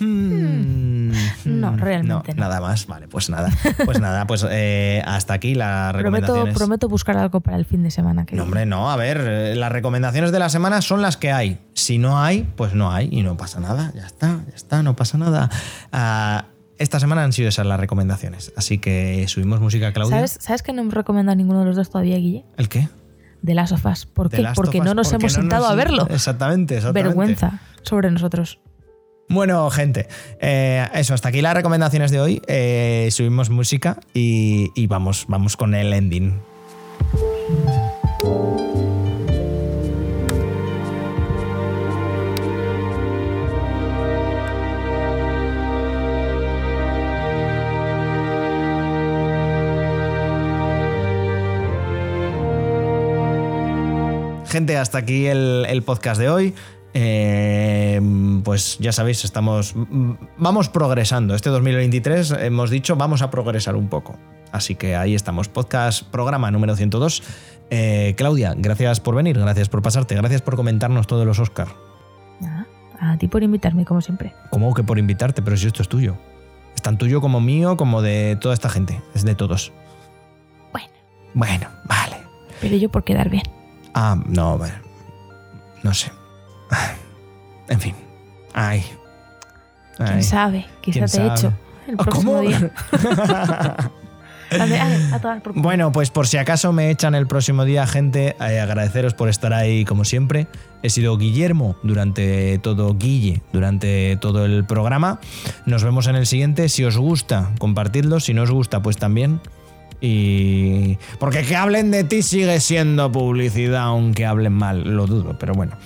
[0.00, 1.12] hmm,
[1.44, 2.40] No, realmente no.
[2.40, 3.50] Nada más, vale, pues nada.
[3.84, 6.54] Pues nada, pues eh, hasta aquí las Prometo, recomendaciones.
[6.56, 8.24] prometo buscar algo para el fin de semana.
[8.26, 11.32] Que No, hombre, no, a ver, eh, las recomendaciones de la semana son las que
[11.32, 11.60] hay.
[11.74, 13.92] Si no hay, pues no hay y no pasa nada.
[13.94, 15.50] Ya está, ya está, no pasa nada.
[15.92, 16.46] Ah,
[16.78, 18.52] esta semana han sido esas las recomendaciones.
[18.56, 20.16] Así que subimos música, Claudia.
[20.16, 22.44] ¿Sabes, ¿Sabes que no hemos recomendado a ninguno de los dos todavía, Guille?
[22.56, 22.88] ¿El qué?
[23.42, 24.06] De las sofás.
[24.06, 24.44] ¿Por qué?
[24.54, 26.06] Porque no nos porque hemos no sentado nos- a verlo.
[26.10, 27.08] Exactamente, exactamente.
[27.08, 28.58] Vergüenza sobre nosotros.
[29.28, 30.06] Bueno, gente,
[30.40, 32.42] eh, eso, hasta aquí las recomendaciones de hoy.
[32.46, 36.40] Eh, subimos música y, y vamos, vamos con el ending.
[54.54, 56.54] Gente, hasta aquí el, el podcast de hoy.
[56.94, 58.00] Eh,
[58.44, 59.74] pues ya sabéis, estamos.
[60.38, 61.34] Vamos progresando.
[61.34, 64.16] Este 2023 hemos dicho, vamos a progresar un poco.
[64.52, 65.48] Así que ahí estamos.
[65.48, 67.24] Podcast, programa número 102.
[67.70, 71.66] Eh, Claudia, gracias por venir, gracias por pasarte, gracias por comentarnos todos los Oscar.
[72.40, 72.68] Nada,
[73.00, 74.34] a ti por invitarme, como siempre.
[74.50, 75.42] ¿Cómo que por invitarte?
[75.42, 76.14] Pero si esto es tuyo.
[76.76, 79.02] Es tan tuyo como mío, como de toda esta gente.
[79.16, 79.72] Es de todos.
[80.70, 80.86] Bueno,
[81.34, 82.18] Bueno, vale.
[82.60, 83.42] pero yo por quedar bien.
[83.94, 84.74] Ah, no, bueno,
[85.82, 86.10] no sé.
[87.68, 87.94] En fin.
[88.52, 88.84] Ay.
[89.96, 90.66] ¿Quién sabe?
[90.82, 91.52] ¿Quién Quizá te he hecho
[91.88, 92.40] el Ah, próximo ¿Cómo?
[92.42, 92.70] día.
[95.12, 95.62] A tomar por culo.
[95.62, 99.52] Bueno, pues por si acaso me echan el próximo día, gente, eh, agradeceros por estar
[99.52, 100.46] ahí como siempre.
[100.82, 105.18] He sido Guillermo durante todo, Guille, durante todo el programa.
[105.66, 106.68] Nos vemos en el siguiente.
[106.68, 108.20] Si os gusta, compartidlo.
[108.20, 109.40] Si no os gusta, pues también.
[110.00, 110.98] Y.
[111.18, 115.76] Porque que hablen de ti sigue siendo publicidad, aunque hablen mal, lo dudo, pero bueno.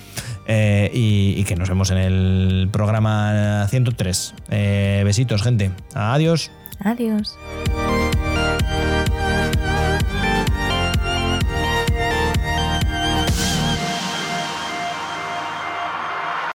[0.51, 4.33] Eh, y, que nos vemos en el programa 103.
[4.49, 5.71] Eh, besitos, gente.
[5.93, 6.51] Adiós.
[6.79, 7.37] Adiós.